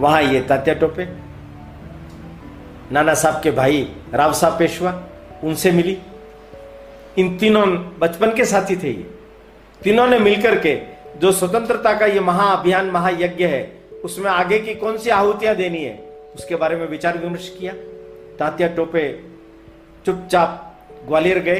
वहाँ 0.00 0.22
ये 0.22 0.40
तात्या 0.42 0.74
टोपे, 0.74 1.04
नाना 2.92 3.14
साहब 3.14 3.42
के 3.42 3.50
भाई 3.50 3.82
राव 4.14 4.32
साहब 4.34 4.58
पेशवा 4.58 4.92
उनसे 5.44 5.70
मिली। 5.72 5.98
इन 7.18 7.36
तीनों 7.38 7.66
बचपन 7.98 8.36
के 8.36 8.44
साथी 8.44 8.76
थे 8.76 8.90
ये। 8.90 9.10
तीनों 9.82 10.06
ने 10.06 10.18
मिलकर 10.20 10.58
के 10.58 10.80
जो 11.18 11.32
स्वतंत्रता 11.32 11.98
का 11.98 12.06
ये 12.06 12.20
महाअभियान 12.22 12.90
महायज्ञ 12.90 13.44
है 13.46 13.81
उसमें 14.04 14.30
आगे 14.30 14.58
की 14.58 14.74
कौन 14.74 14.96
सी 14.98 15.10
आहुतियाँ 15.10 15.54
देनी 15.54 15.84
है? 15.84 15.98
उसके 16.34 16.56
बारे 16.56 16.76
में 16.76 16.88
विचार 16.88 17.18
विमर्श 17.18 17.56
किया। 17.60 17.72
तात्या 18.38 18.68
टोपे 18.68 19.22
चुपचाप 20.06 20.76
ग्वालियर 21.06 21.38
गए। 21.38 21.58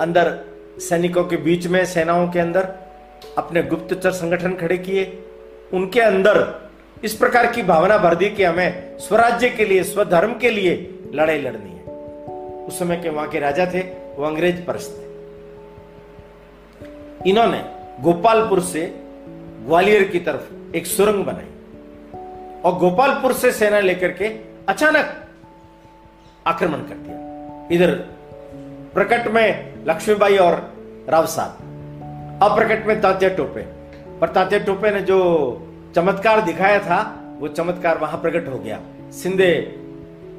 अंदर 0.00 0.40
सैनिकों 0.78 1.24
के 1.24 1.36
बीच 1.36 1.66
में, 1.66 1.84
सेनाओं 1.84 2.28
के 2.28 2.38
अंदर 2.38 2.74
अपने 3.38 3.62
गुप्तचर 3.62 4.10
संगठन 4.10 4.54
खड़े 4.54 4.78
किए। 4.78 5.22
उनके 5.74 6.00
अंदर 6.00 6.68
इस 7.04 7.14
प्रकार 7.14 7.46
की 7.46 7.62
भावना 7.62 7.98
भर 7.98 8.14
दी 8.14 8.30
कि 8.30 8.44
हमें 8.44 8.98
स्वराज्य 8.98 9.48
के 9.48 9.64
लिए, 9.64 9.82
स्वधर्म 9.82 10.38
के 10.38 10.50
लिए 10.50 10.98
लड़ाई 11.14 11.38
लड़नी 11.38 11.70
है। 11.70 11.82
उस 12.66 12.78
समय 12.78 12.96
के 12.96 13.08
वहाँ 13.08 13.28
के 13.28 13.38
राजा 13.38 13.66
थे, 13.74 13.80
वो 14.16 14.24
अंग्रेज़ 14.24 14.62
परस्त 14.62 14.96
थे। 14.98 15.02
इन्होंने 17.30 17.64
गोपालपुर 18.00 18.60
से 18.60 19.00
ग्वालियर 19.66 20.02
की 20.02 20.20
तरफ़ 20.20 20.61
एक 20.76 20.86
सुरंग 20.86 21.24
बनाई 21.24 21.44
और 22.64 22.78
गोपालपुर 22.78 23.32
से 23.32 23.50
सेना 23.52 23.80
लेकर 23.80 24.12
के 24.12 24.26
अचानक 24.68 25.26
आक्रमण 26.46 26.78
कर 26.78 26.94
दिया। 26.94 27.68
इधर 27.72 27.94
प्रकट 28.94 29.28
में 29.28 29.74
लक्ष्मीबाई 29.86 30.36
और 30.36 30.54
राव 31.08 31.26
साहब, 31.26 32.38
अप्रकट 32.42 32.86
में 32.86 33.00
तात्या 33.00 33.28
टोपे। 33.28 33.62
पर 34.20 34.28
तात्या 34.28 34.58
टोपे 34.58 34.90
ने 34.90 35.00
जो 35.00 35.18
चमत्कार 35.96 36.40
दिखाया 36.40 36.78
था, 36.78 37.00
वो 37.40 37.48
चमत्कार 37.48 37.98
वहाँ 37.98 38.20
प्रकट 38.20 38.48
हो 38.48 38.58
गया। 38.58 38.80
सिंधे 39.12 39.52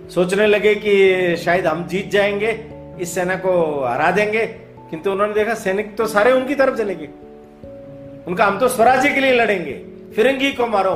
सोचने 0.10 0.48
लगे 0.48 0.76
कि 0.76 1.38
शायद 1.38 1.68
हम 1.68 1.88
जीत 1.88 2.12
जाएँगे, 2.12 2.52
इस 3.00 3.16
सेना 3.16 3.36
को 3.36 3.84
हरा 3.86 4.12
देंगे, 4.12 4.46
किंतु 4.90 5.12
उन्होंने 5.12 5.34
देखा 5.34 5.54
सैनिक 5.54 5.96
तो 5.96 6.08
सारे 6.08 6.32
उनकी 6.32 6.56
तरफ़ 6.56 6.76
चले 6.76 6.96
गए। 6.96 7.10
उनका 8.28 8.46
हम 8.46 8.60
तो 8.60 8.68
स्वराज्य 8.68 9.10
के 9.10 9.20
लिए 9.20 9.34
लड़ेंगे। 9.34 9.82
फिरंगी 10.16 10.52
को 10.52 10.68
मारो। 10.68 10.96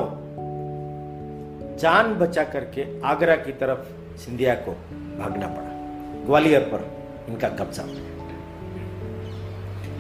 जान 1.79 2.13
बचा 2.13 2.43
करके 2.43 3.01
आगरा 3.01 3.35
की 3.35 3.51
तरफ़ 3.51 4.17
सिंधिया 4.19 4.53
को 4.55 4.71
भागना 5.19 5.47
पड़ा। 5.47 6.25
ग्वालियर 6.25 6.61
पर 6.61 6.83
इनका 7.29 7.49
कब्जा। 7.49 7.83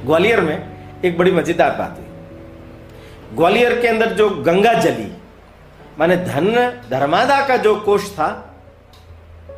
ग्वालियर 0.05 0.41
में 0.41 0.57
एक 1.05 1.17
बड़ी 1.17 1.31
मज़ेदार 1.31 1.71
बात 1.71 1.97
हुई। 1.97 3.35
ग्वालियर 3.35 3.81
के 3.81 3.87
अंदर 3.87 4.13
जो 4.13 4.29
गंगा 4.29 4.73
जली, 4.73 5.11
माने 5.99 6.17
धन, 6.17 6.53
धर्मादा 6.89 7.47
का 7.47 7.57
जो 7.57 7.75
कोष 7.75 8.11
था, 8.11 8.55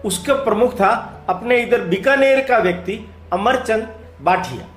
उसका 0.06 0.34
प्रमुख 0.34 0.74
था 0.74 0.92
अपने 1.30 1.62
इधर 1.62 1.82
बीकानेर 1.82 2.46
का 2.46 2.58
व्यक्ति 2.58 3.10
अमरचंद 3.34 3.88
बाठिया। 4.22 4.68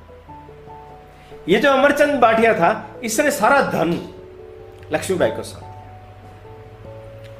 ये 1.48 1.58
जो 1.58 1.72
अमरचंद 1.72 2.20
बाठिया 2.20 2.54
था, 2.54 3.00
इसने 3.04 3.30
सारा 3.30 3.60
धन 3.62 3.92
लक्ष्मीबाई 4.92 5.30
को 5.30 5.42
दिया 5.42 5.70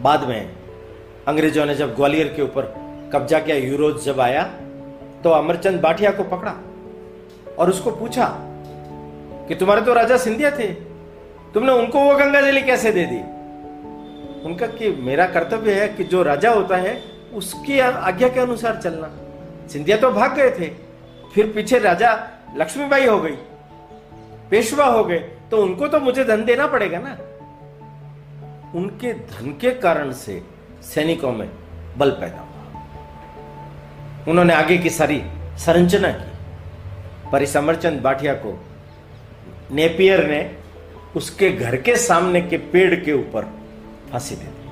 बाद 0.01 0.25
में 0.25 0.51
अंग्रेज़ों 1.29 1.67
ने 1.67 1.75
जब 1.75 1.95
ग्वालियर 1.95 2.29
के 2.29 2.43
ऊपर 2.43 2.63
कब्जा 3.13 3.39
किया 3.39 3.57
यूरोज 3.57 4.05
जब 4.05 4.21
आया 4.21 4.43
तो 5.25 5.31
अमरचंद 5.31 5.81
बाठिया 5.81 6.11
को 6.11 6.25
पकड़ा 6.25 6.55
और 7.59 7.71
उसको 7.71 7.91
पूछा 7.91 8.27
कि 9.49 9.55
तुम्हारे 9.55 9.83
तो 9.83 9.95
राजा 9.95 10.17
सिंधिया 10.17 10.51
थे, 10.51 10.67
तुमने 11.55 11.73
उनको 11.73 12.01
वो 12.01 12.15
गंगा 12.17 12.41
जली 12.41 12.63
कैसे 12.63 12.93
दे 12.93 13.05
दी? 13.05 13.19
उनका 14.47 14.67
कि 14.67 14.89
मेरा 15.01 15.27
कर्तव्य 15.27 15.73
है 15.75 15.89
कि 15.89 16.05
जो 16.05 16.23
राजा 16.23 16.51
होता 16.51 16.77
है, 16.77 17.01
उसकी 17.35 17.79
आज्ञा 17.81 18.29
के 18.29 18.41
अनुसार 18.41 18.81
चलना। 18.83 19.11
सिंधिया 19.69 19.97
तो 19.97 20.11
भाग 20.11 20.35
गए 20.37 20.51
थे, 20.51 20.69
फिर 21.35 21.53
पीछे 21.55 21.79
राजा 21.79 22.13
लक्ष्मीबाई 22.57 23.07
हो 23.07 23.19
गई, 23.21 23.37
पेशवा 24.51 24.87
हो 24.87 25.05
गए 25.05 25.19
तो 25.51 25.63
उनको 25.63 25.89
तो 25.89 26.01
मुझे 26.01 26.25
धन 26.25 26.45
देना 26.45 26.67
पड़ेगा 26.67 26.99
ना? 26.99 27.17
उनके 28.75 29.13
धन 29.13 29.59
के 29.61 29.71
कारण 29.71 30.13
से 30.13 30.43
सैनिकों 30.83 31.33
में 31.33 31.51
बल 31.97 32.11
पैदा 32.11 32.39
हुआ। 32.39 32.83
उन्होंने 34.29 34.55
आगे 34.55 34.79
की 34.79 34.91
सारी 34.91 35.23
संरचना 35.59 36.09
की। 36.09 36.33
पर 37.31 37.43
इस 37.43 37.57
अमरचंद 37.57 38.01
बाठिया 38.01 38.35
को 38.35 38.65
नेपियर 39.73 40.27
ने 40.27 40.57
उसके 41.17 41.51
घर 41.51 41.77
के 41.77 41.97
सामने 41.97 42.41
के 42.41 42.57
पेड़ 42.57 43.05
के 43.05 43.13
ऊपर 43.13 43.43
फांसी 44.13 44.35
दे 44.35 44.45
दी। 44.45 44.71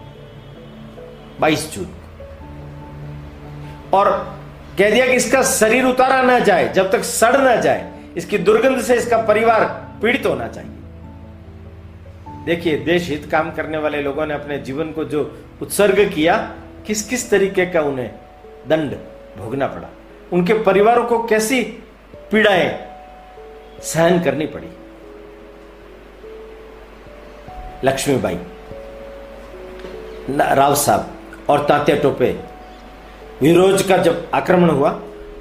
बाईस 1.40 1.74
जून 1.74 1.84
को। 1.84 2.00
और 3.96 4.38
कह 4.78 4.90
दिया 4.90 5.06
कि 5.06 5.12
इसका 5.12 5.42
शरीर 5.42 5.84
उतारा 5.84 6.22
ना 6.22 6.38
जाए, 6.38 6.72
जब 6.72 6.92
तक 6.92 7.02
सड़ 7.02 7.36
ना 7.36 7.56
जाए, 7.56 7.92
इसकी 8.16 8.38
दुर्गंध 8.38 8.82
से 8.82 8.94
इसका 8.94 9.22
परिवार 9.22 9.64
पीड़ित 10.02 10.26
होना 10.26 10.48
चाहिए। 10.48 10.70
देखिए, 12.50 12.76
देश 12.76 13.08
हित 13.08 13.26
काम 13.30 13.50
करने 13.52 13.78
वाले 13.78 14.00
लोगों 14.02 14.26
ने 14.26 14.34
अपने 14.34 14.58
जीवन 14.58 14.90
को 14.92 15.04
जो 15.04 15.20
उत्सर्ग 15.62 16.00
किया, 16.14 16.36
किस 16.86 17.02
किस 17.08 17.30
तरीके 17.30 17.66
का 17.66 17.82
उन्हें 17.82 18.10
दंड 18.68 18.94
भोगना 19.38 19.66
पड़ा? 19.66 19.88
उनके 20.32 20.54
परिवारों 20.62 21.04
को 21.04 21.22
कैसी 21.26 21.62
पीड़ाएँ 22.32 22.68
सहन 23.82 24.22
करनी 24.22 24.46
पड़ी? 24.46 24.66
लक्ष्मीबाई 27.84 28.38
राव 30.54 30.74
साहब 30.74 31.46
और 31.48 31.64
तात्या 31.66 31.96
टोपे 31.96 32.38
यूरोज 33.42 33.82
का 33.82 33.96
जब 33.96 34.30
आक्रमण 34.34 34.70
हुआ 34.70 34.90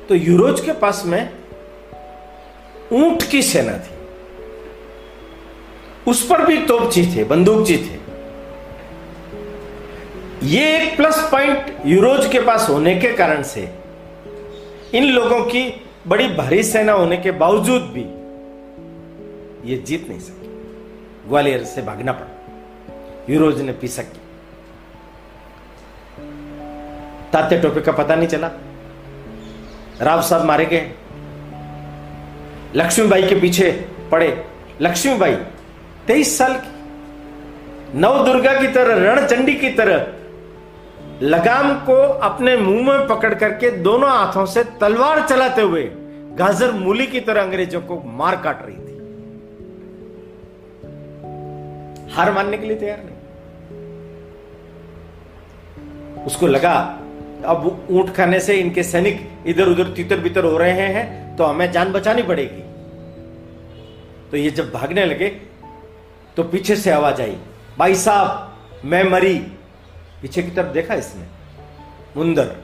तो 0.10 0.16
यूरोज 0.16 0.62
के 0.62 0.74
पास 0.74 1.03
में 1.05 1.22
ऊँट 2.91 3.24
की 3.24 3.41
सेना 3.43 3.78
थी। 3.78 3.99
उस 6.10 6.26
पर 6.28 6.45
भी 6.45 6.57
तोपची 6.66 7.05
थे 7.05 7.24
बंदूकची 7.24 7.78
थे 7.78 7.97
ये 10.47 10.66
एक 10.78 10.95
प्लस 10.97 11.18
पॉइंट 11.32 11.76
यूरोज 11.86 12.26
के 12.32 12.39
पास 12.41 12.68
होने 12.70 12.95
के 12.95 13.12
कारण 13.14 13.41
से, 13.43 13.62
इन 14.93 15.03
लोगों 15.05 15.39
की 15.45 15.64
बड़ी 16.07 16.28
भारी 16.28 16.64
सेना 16.64 16.93
होने 16.93 17.18
के 17.18 17.32
बावजूद 17.32 17.82
भी 17.93 18.05
ये 19.72 19.78
जीत 19.78 20.07
नहीं 20.10 20.20
सके। 20.20 20.47
ग्वालियर 21.28 21.64
से 21.64 21.82
भागना 21.82 22.12
पड़ा। 22.12 23.34
यूरोज 23.34 23.62
ने 23.62 23.72
पीसक 23.72 24.03
की 24.03 24.20
तात्या 27.34 27.62
टोपे 27.62 27.82
का 27.82 27.91
पता 27.91 28.16
नहीं 28.16 28.28
चला। 28.28 28.51
राव 30.01 30.22
साहब 30.22 30.45
मारे 30.45 30.66
गए। 30.66 30.91
लक्ष्मीबाई 32.76 33.28
के 33.28 33.36
पीछे 33.36 33.72
पड़े। 34.12 34.45
लक्ष्मीबाई 34.82 35.36
तेईस 36.10 36.38
साल 36.38 36.53
की। 36.53 37.99
नव 37.99 38.26
दुर्गा 38.26 38.53
की 38.62 38.68
तरह, 38.68 38.93
रणचंडी 39.05 39.53
की 39.53 39.70
तरह, 39.72 40.05
लगाम 41.22 41.74
को 41.86 41.95
अपने 42.22 42.55
मुँह 42.57 42.82
में 42.84 43.07
पकड़ 43.07 43.34
करके 43.34 43.70
दोनों 43.78 44.10
हाथों 44.10 44.45
से 44.45 44.64
तलवार 44.82 45.22
चलाते 45.28 45.62
हुए 45.62 45.84
गाजर 46.38 46.72
मूली 46.72 47.05
की 47.07 47.20
तरह 47.20 47.41
अंग्रेज़ों 47.41 47.82
को 47.82 48.01
मार 48.05 48.36
काट 48.36 48.66
रही 48.66 48.76
थी। 48.76 48.95
हार 52.14 52.32
मानने 52.32 52.57
के 52.57 52.66
लिए 52.66 52.78
तैयार 52.78 52.99
नहीं। 53.03 53.18
उसको 56.26 56.47
लगा, 56.47 56.74
अब 57.45 57.88
ऊँट 57.91 58.10
खाने 58.16 58.39
से 58.39 58.53
इनके 58.55 58.84
सैनिक 58.84 59.30
इधर 59.47 59.68
उधर 59.68 59.93
तितर 59.93 60.20
बितर 60.20 60.45
हो 60.45 60.57
रहे 60.57 60.88
हैं 60.88 61.36
तो 61.36 61.43
हमें 61.43 61.72
जान 61.72 61.91
बचानी 61.91 62.24
पड़ेगी। 62.24 62.64
तो 64.32 64.38
ये 64.38 64.49
जब 64.51 64.72
भागने 64.72 65.05
लगे 65.05 65.30
तो 66.40 66.44
पीछे 66.44 66.76
से 66.76 66.92
आवाज़ 66.92 67.22
आई, 67.22 67.38
भाई 67.78 67.96
साहब, 67.96 68.58
मैं 68.86 69.04
मरी। 69.04 69.40
पीछे 70.22 70.44
की 70.44 70.52
तरफ़ 70.52 70.68
देखा 70.68 70.94
इसने, 70.94 71.24
मुंदर। 72.18 72.56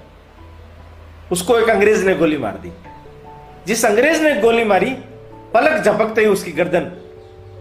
उसको 1.31 1.59
एक 1.59 1.69
अंग्रेज़ 1.69 2.05
ने 2.05 2.15
गोली 2.15 2.37
मार 2.37 2.51
दी। 2.51 2.71
जिस 3.67 3.85
अंग्रेज़ 3.85 4.23
ने 4.23 4.41
गोली 4.41 4.63
मारी, 4.63 4.89
पलक 5.53 5.83
झपकते 5.83 6.21
ही 6.21 6.27
उसकी 6.27 6.51
गर्दन 6.51 6.91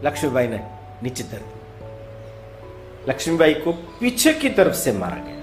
लक्ष्मीबाई 0.04 0.48
ने 0.48 0.60
नीचे 1.02 1.24
धर 1.24 1.38
दी। 1.38 3.10
लक्ष्मीबाई 3.10 3.54
को 3.54 3.72
पीछे 3.72 4.34
की 4.34 4.48
तरफ़ 4.48 4.74
से 4.74 4.92
मारा 4.92 5.16
गया। 5.16 5.42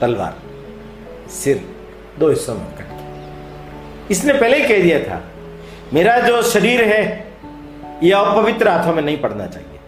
तलवार, 0.00 0.36
सिर, 1.30 1.64
दो 2.18 2.28
हिस्सों 2.28 2.54
में 2.54 2.66
कट 2.66 4.10
इसने 4.10 4.32
पहले 4.32 4.56
ही 4.56 4.68
कह 4.68 4.82
दिया 4.82 4.98
था, 4.98 5.22
मेरा 5.92 6.20
जो 6.20 6.42
शरीर 6.42 6.84
है 6.84 7.29
यह 8.02 8.18
अपवित्र 8.18 8.68
हाथों 8.68 8.94
में 8.94 9.02
नहीं 9.02 9.18
पड़ना 9.18 9.46
चाहिए। 9.46 9.80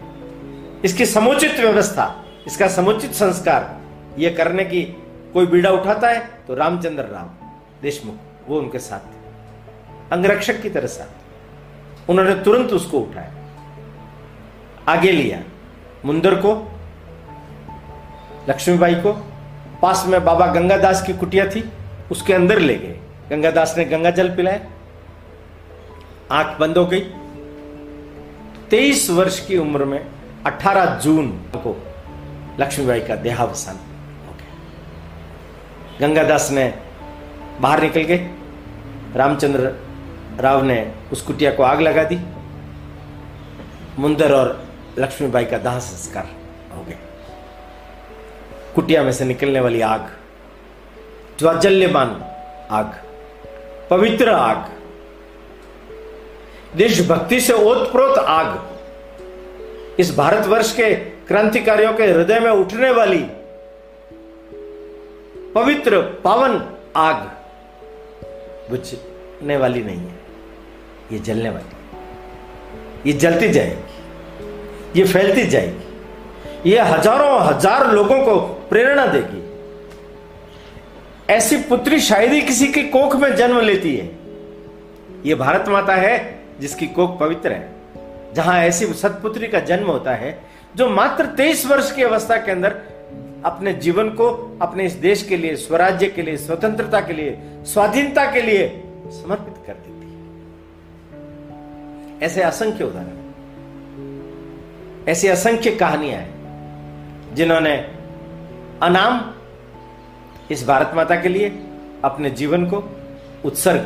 इसकी 0.85 1.07
समुचित 1.07 1.59
व्यवस्था, 1.61 2.25
इसका 2.47 2.69
समुचित 2.69 3.13
संस्कार 3.13 3.81
यह 4.19 4.35
करने 4.37 4.65
की 4.65 4.83
कोई 5.33 5.47
बीड़ा 5.47 5.71
उठाता 5.71 6.09
है 6.09 6.29
तो 6.49 6.55
रामचंद्र 6.55 7.03
राव 7.03 7.31
देशमुख, 7.83 8.15
वो 8.49 8.59
उनके 8.59 8.79
साथ 8.79 9.01
थे। 9.01 9.21
अंगरक्षक 10.13 10.61
की 10.63 10.71
तरह 10.71 10.87
साथ 10.87 12.11
उन्होंने 12.11 12.35
तुरंत 12.35 12.73
उसको 12.73 12.99
उठाया। 12.99 13.33
आगे 14.89 15.13
लिया। 15.13 15.39
मुंदर 16.05 16.35
को, 16.35 16.53
लक्ष्मीबाई 18.49 18.95
को, 18.95 19.13
पास 19.83 20.05
में 20.07 20.25
बाबा 20.25 20.47
गंगादास 20.47 21.03
की 21.03 21.13
कुटिया 21.13 21.47
थी, 21.47 21.65
उसके 22.11 22.35
अंदर 22.35 22.59
ले 22.59 22.75
गए। 22.77 22.99
गंगादास 23.31 23.75
ने 23.79 23.85
गंगा 23.85 24.11
जल 24.11 24.29
पिलाया। 24.29 24.61
आँख 26.31 26.59
बंद 26.59 26.79
हो 26.79 26.87
गई। 26.87 27.01
तेईस 28.73 29.11
वर्ष 29.11 29.47
की 29.47 29.59
उम्र 29.59 29.85
में 29.85 30.07
18 30.47 30.87
जून 30.87 31.29
को 31.33 31.95
लक्ष्मीबाई 32.61 33.01
का 33.01 33.17
देहावसान 33.17 33.77
हो 34.27 34.33
गया। 34.33 36.09
गंगादास 36.09 36.51
ने 36.51 36.79
बाहर 37.61 37.83
निकल 37.83 38.01
गए। 38.01 38.31
रामचंद्र 39.17 39.73
राव 40.41 40.65
ने 40.65 40.95
उस 41.13 41.23
कुटिया 41.23 41.53
को 41.53 41.63
आग 41.63 41.81
लगा 41.81 42.05
दी। 42.05 42.19
मुंदर 43.99 44.33
और 44.33 44.65
लक्ष्मीबाई 44.99 45.45
का 45.45 45.59
दाह 45.59 45.79
संस्कार 45.79 46.29
हो 46.77 46.85
गया। 46.85 46.97
कुटिया 48.75 49.03
में 49.03 49.13
से 49.13 49.25
निकलने 49.25 49.61
वाली 49.61 49.81
आग, 49.81 50.17
ज्वाजल्यमान 51.39 52.25
आग, 52.71 53.03
पवित्र 53.91 54.31
आग 54.31 54.82
देशभक्ति 56.77 57.41
से 57.41 57.53
ओतप्रोत 57.53 58.19
आग। 58.19 60.01
इस 60.01 60.15
भारतवर्ष 60.17 60.73
के 60.73 60.95
क्रांतिकारियों 61.29 61.93
के 61.93 62.05
हृदय 62.05 62.41
में 62.41 62.51
उठने 62.51 62.91
वाली 62.91 63.25
पवित्र 65.55 66.01
पावन 66.25 66.61
आग 66.97 67.17
बुझने 68.71 69.57
वाली 69.57 69.83
नहीं 69.83 69.99
है। 69.99 70.21
ये 71.13 71.19
जलने 71.19 71.51
वाली। 71.51 73.11
ये 73.11 73.19
जलती 73.19 73.49
जाएगी। 73.49 75.01
ये 75.01 75.05
फैलती 75.05 75.47
जाएगी। 75.47 76.71
ये 76.71 76.79
हज़ारों 76.81 77.41
हज़ार 77.41 77.91
लोगों 77.93 78.19
को 78.19 78.39
प्रेरणा 78.71 79.07
देगी। 79.07 79.43
ऐसी 81.33 81.57
पुत्री 81.57 82.01
शायद 82.01 82.33
ही 82.33 82.41
किसी 82.43 82.67
की 82.69 82.83
कोख 82.83 83.17
में 83.17 83.35
जन्म 83.37 83.61
लेती 83.61 83.97
है। 83.97 84.11
ये 85.27 85.35
भारत 85.35 85.69
माता 85.69 85.95
है 85.95 86.42
जिसकी 86.61 86.87
कोख 86.87 87.19
पवित्र 87.21 87.53
है, 87.53 87.73
जहाँ 88.35 88.59
ऐसी 88.59 88.87
सतपुत्री 88.87 89.49
का 89.49 89.61
जन्म 89.61 89.87
होता 89.87 90.15
है, 90.15 90.41
जो 90.77 90.89
मात्र 90.91 91.27
तेईस 91.27 91.67
वर्ष 91.67 91.93
की 91.93 92.03
अवस्था 92.03 92.37
के 92.37 92.53
अंदर 92.53 92.71
अपने 93.45 93.73
जीवन 93.73 94.09
को, 94.09 94.59
अपने 94.63 94.85
इस 94.87 94.93
देश 94.93 95.23
के 95.23 95.37
लिए, 95.37 95.57
स्वराज्य 95.57 96.07
के 96.07 96.23
लिए, 96.23 96.37
स्वतंत्रता 96.37 97.01
के 97.01 97.13
लिए, 97.13 97.39
स्वाधीनता 97.65 98.33
के 98.33 98.43
लिए 98.43 98.69
समर्पित 99.07 99.55
कर 99.67 99.73
देती 99.73 100.07
है। 100.07 100.21
ऐसे 102.23 102.43
असंख्य 102.43 102.85
उदाहरण 102.85 103.21
ऐसी 105.09 105.29
असंख्य 105.29 105.71
कहानियाँ 105.71 106.19
हैं, 106.19 107.35
जिन्होंने 107.35 107.77
अनाम 108.83 109.35
इस 110.51 110.67
भारत 110.67 110.93
माता 110.95 111.17
के 111.17 111.29
लिए 111.29 111.49
अपने 112.05 112.31
जीवन 112.31 112.67
को 112.67 112.85
उत्सर्ग 113.45 113.85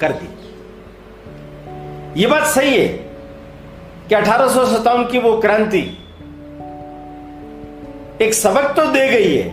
कर 0.00 0.12
दी 0.12 0.26
ये 2.18 2.26
बात 2.26 2.46
सही 2.46 2.70
है 2.76 2.86
कि 4.08 4.14
अठारह 4.14 5.02
की 5.10 5.18
वो 5.18 5.36
क्रांति 5.40 5.80
एक 8.20 8.32
सबक 8.34 8.72
तो 8.76 8.86
दे 8.92 9.08
गई 9.08 9.34
है 9.36 9.48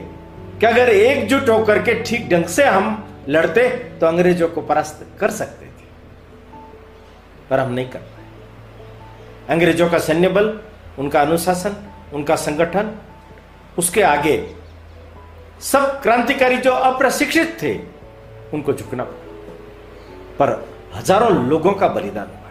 कि 0.60 0.66
अगर 0.66 0.90
एकजुट 0.90 1.50
होकर 1.50 1.82
के 1.84 1.94
ठीक 2.04 2.30
ढंग 2.30 2.46
से 2.46 2.64
हम 2.66 2.88
लड़ते 3.30 3.68
तो 4.00 4.08
अंग्रेज़ों 4.08 4.48
को 4.48 4.62
परास्त 4.62 5.06
कर 5.20 5.32
सकते 5.32 5.66
थे। 5.66 5.86
पर 7.50 7.60
हम 7.60 7.74
नहीं 7.74 7.90
कर 7.90 8.00
पाए। 8.00 9.54
अंग्रेज़ों 9.56 9.90
का 9.90 10.00
सैन्य 10.00 10.30
बल 10.30 10.48
उनका 11.00 11.22
अनुशासन, 11.22 11.76
उनका 12.14 12.36
संगठन, 12.36 12.92
उसके 13.78 14.02
आगे 14.04 14.38
सब 15.64 16.02
क्रांतिकारी 16.02 16.58
जो 16.58 16.72
अप्रशिक्षित 16.72 17.58
थे, 17.62 17.76
उनको 18.54 18.74
झुकना 18.74 19.04
पड़ा। 19.04 19.20
पर 20.40 20.66
हज़ारों 20.96 21.32
लोगों 21.46 21.74
का 21.74 21.88
बलिदान। 21.90 22.42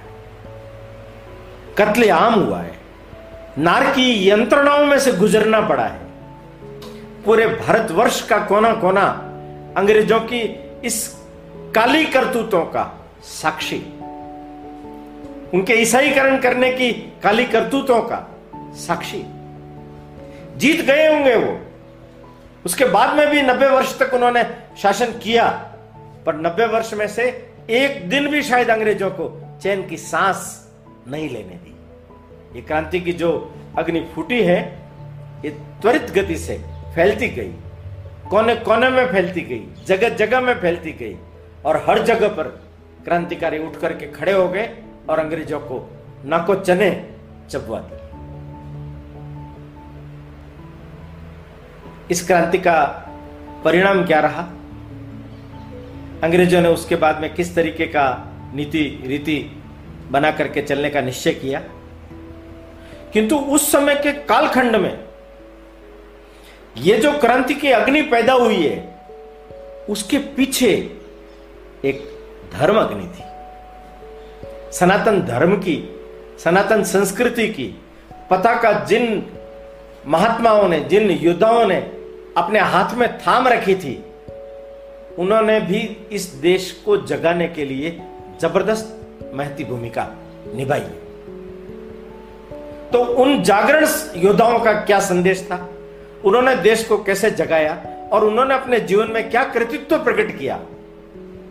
हुआ 1.79 1.87
है 1.87 1.93
कत्ले 1.93 2.09
आम 2.09 2.35
हुआ 2.35 2.61
है। 2.61 2.75
नारकी 3.59 4.31
यंत्रणाओं 4.31 4.87
में 4.87 4.99
से 4.99 5.12
गुजरना 5.12 5.61
पड़ा 5.61 5.85
है। 5.85 5.99
पूरे 7.25 7.47
भारतवर्ष 7.47 8.22
का 8.22 8.39
कोना 8.39 8.72
कोना 8.72 9.03
अंग्रेज़ों 9.77 10.20
की 10.20 10.41
इस 10.85 11.16
काली 11.75 12.05
करतूतों 12.05 12.64
का 12.64 13.07
साक्षी। 13.25 13.77
उनके 15.55 15.72
ईसाईकरण 15.72 16.39
करने 16.39 16.72
की 16.72 16.93
काली 16.93 17.45
करतूतों 17.45 18.03
का 18.03 18.41
साक्षी। 18.57 19.25
जीत 20.57 20.81
गए 20.81 21.14
होंगे 21.14 21.35
वो। 21.35 21.61
उसके 22.66 22.85
बाद 22.85 23.16
में 23.16 23.31
भी 23.31 23.43
नब्बे 23.43 23.66
वर्ष 23.66 23.99
तक 23.99 24.14
उन्होंने 24.14 24.45
शासन 24.83 25.07
किया, 25.07 25.49
पर 26.27 26.35
नब्बे 26.35 26.66
वर्ष 26.66 26.95
में 26.95 27.09
से 27.09 27.53
एक 27.70 28.11
दिन 28.11 28.29
भी 28.29 28.43
शायद 28.43 28.70
अंग्रेज़ों 28.70 29.11
को 29.11 29.59
चैन 29.62 29.89
की 29.89 29.97
सांस 29.97 30.64
नहीं 31.09 31.29
लेने 31.29 31.57
दी। 31.57 31.75
ये 32.57 32.63
क्रांति 32.63 33.01
की 33.01 33.13
जो 33.13 33.31
अग्नि 33.79 34.01
फूटी 34.15 34.43
है, 34.43 34.61
ये 35.45 35.51
त्वरित 35.83 36.11
गति 36.11 36.37
से 36.37 36.59
फैलती 36.95 37.29
गई। 37.29 37.53
कोने 38.31 38.55
कोने 38.57 38.89
में 38.89 39.07
फैलती 39.13 39.41
गई 39.41 39.85
जगह 39.87 40.09
जगह 40.09 40.41
में 40.41 40.55
फैलती 40.55 40.93
गई 40.93 41.17
और 41.65 41.85
हर 41.89 42.03
जगह 42.03 42.29
पर 42.29 42.49
क्रांतिकारी 43.05 43.59
उठ 43.59 43.77
करके 43.77 44.07
खड़े 44.07 44.33
हो 44.33 44.49
गए 44.49 44.83
और 45.11 45.19
अंग्रेज़ों 45.19 45.61
को 45.61 45.91
नाको 46.25 46.55
चने 46.55 46.91
चबवा 47.51 47.79
दी 47.81 47.97
इस 52.11 52.27
क्रांति 52.27 52.59
का 52.59 52.77
परिणाम 53.65 54.07
क्या 54.07 54.21
रहा? 54.21 54.43
अंग्रेज़ों 56.23 56.61
ने 56.61 56.69
उसके 56.69 56.97
बाद 56.97 57.21
में 57.21 57.35
किस 57.35 57.55
तरीके 57.55 57.87
का 57.87 58.07
नीति 58.55 59.03
रीति 59.07 59.64
बना 60.11 60.31
करके 60.31 60.63
चलने 60.63 60.91
का 60.91 61.01
निश्चय 61.01 61.33
किया। 61.33 61.61
किंतु 63.13 63.39
उस 63.39 63.73
समय 63.73 63.95
के 63.95 64.13
कालखंड 64.13 64.77
में 64.77 65.05
ये 66.77 66.99
जो 66.99 67.19
क्रांति 67.19 67.55
की 67.55 67.71
अग्नि 67.71 68.03
पैदा 68.03 68.33
हुई 68.33 68.67
है, 68.67 69.01
उसके 69.89 70.19
पीछे 70.19 70.97
एक 71.85 72.21
धर्म 72.53 72.79
अग्नि 72.81 73.07
थी। 73.07 73.25
सनातन 74.73 75.23
धर्म 75.23 75.57
की, 75.57 76.01
सनातन 76.45 76.83
संस्कृति 76.83 77.49
की 77.49 77.83
पता 78.31 78.55
का 78.55 78.73
जिन 78.73 79.27
महात्माओं 80.07 80.69
ने, 80.69 80.81
जिन 80.81 81.11
योद्धाओं 81.11 81.67
ने 81.67 81.77
अपने 82.37 82.59
हाथ 82.59 82.95
में 82.95 83.19
थाम 83.19 83.49
रखी 83.49 83.75
थी, 83.75 84.05
उन्होंने 85.19 85.61
भी 85.61 85.97
इस 86.13 86.25
देश 86.25 86.83
को 86.85 86.97
जगाने 86.97 87.49
के 87.49 87.65
लिए 87.65 88.03
ज़बरदस्त 88.41 89.04
महती 89.35 89.64
भूमिका 89.64 90.09
निभाई। 90.57 90.80
तो 92.93 93.05
उन 93.05 93.43
जागरण 93.43 93.87
योद्धाओं 94.16 94.59
का 94.59 94.72
क्या 94.72 95.01
संदेश 95.01 95.49
था? 95.51 95.68
उन्होंने 96.24 96.57
देश 96.57 96.85
को 96.85 97.03
कैसे 97.03 97.30
जगाया? 97.30 97.87
और 98.12 98.24
उन्होंने 98.24 98.55
अपने 98.55 98.80
जीवन 98.80 99.11
में 99.11 99.30
क्या 99.30 99.45
कृतित्व 99.45 99.99
प्रकट 99.99 100.39
किया? 100.39 100.61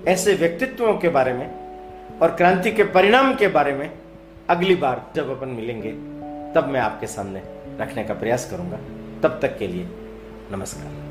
ऐसे 0.08 0.34
व्यक्तित्वों 0.34 0.94
के 0.94 1.10
बारे 1.10 1.34
में 1.34 1.52
और 2.22 2.36
क्रांति 2.36 2.72
के 2.72 2.84
परिणाम 2.84 3.36
के 3.36 3.48
बारे 3.48 3.74
में 3.74 3.92
अगली 4.50 4.76
बार 4.76 5.12
जब 5.16 5.42
अपन 5.42 5.48
मिलेंगे, 5.48 5.92
तब 6.56 6.70
मैं 6.70 6.80
आपके 6.80 7.08
सामने 7.08 7.42
रखने 7.82 8.04
का 8.04 8.14
प्रयास 8.14 8.52
करूँगा। 8.52 8.78
तब 9.24 9.40
तक 9.42 9.58
के 9.58 9.68
लिए 9.68 9.88
नमस्कार। 10.52 11.04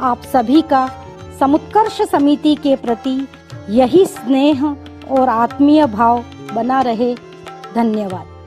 आप 0.00 0.22
सभी 0.22 0.62
का 0.62 1.06
समुत्कर्ष 1.40 2.02
समिति 2.02 2.54
के 2.54 2.76
प्रति 2.76 3.28
यही 3.68 4.06
स्नेह 4.06 4.76
और 5.10 5.28
आत्मीय 5.28 5.86
भाव 5.86 6.24
बना 6.54 6.80
रहे। 6.80 7.14
धन्यवाद। 7.74 8.39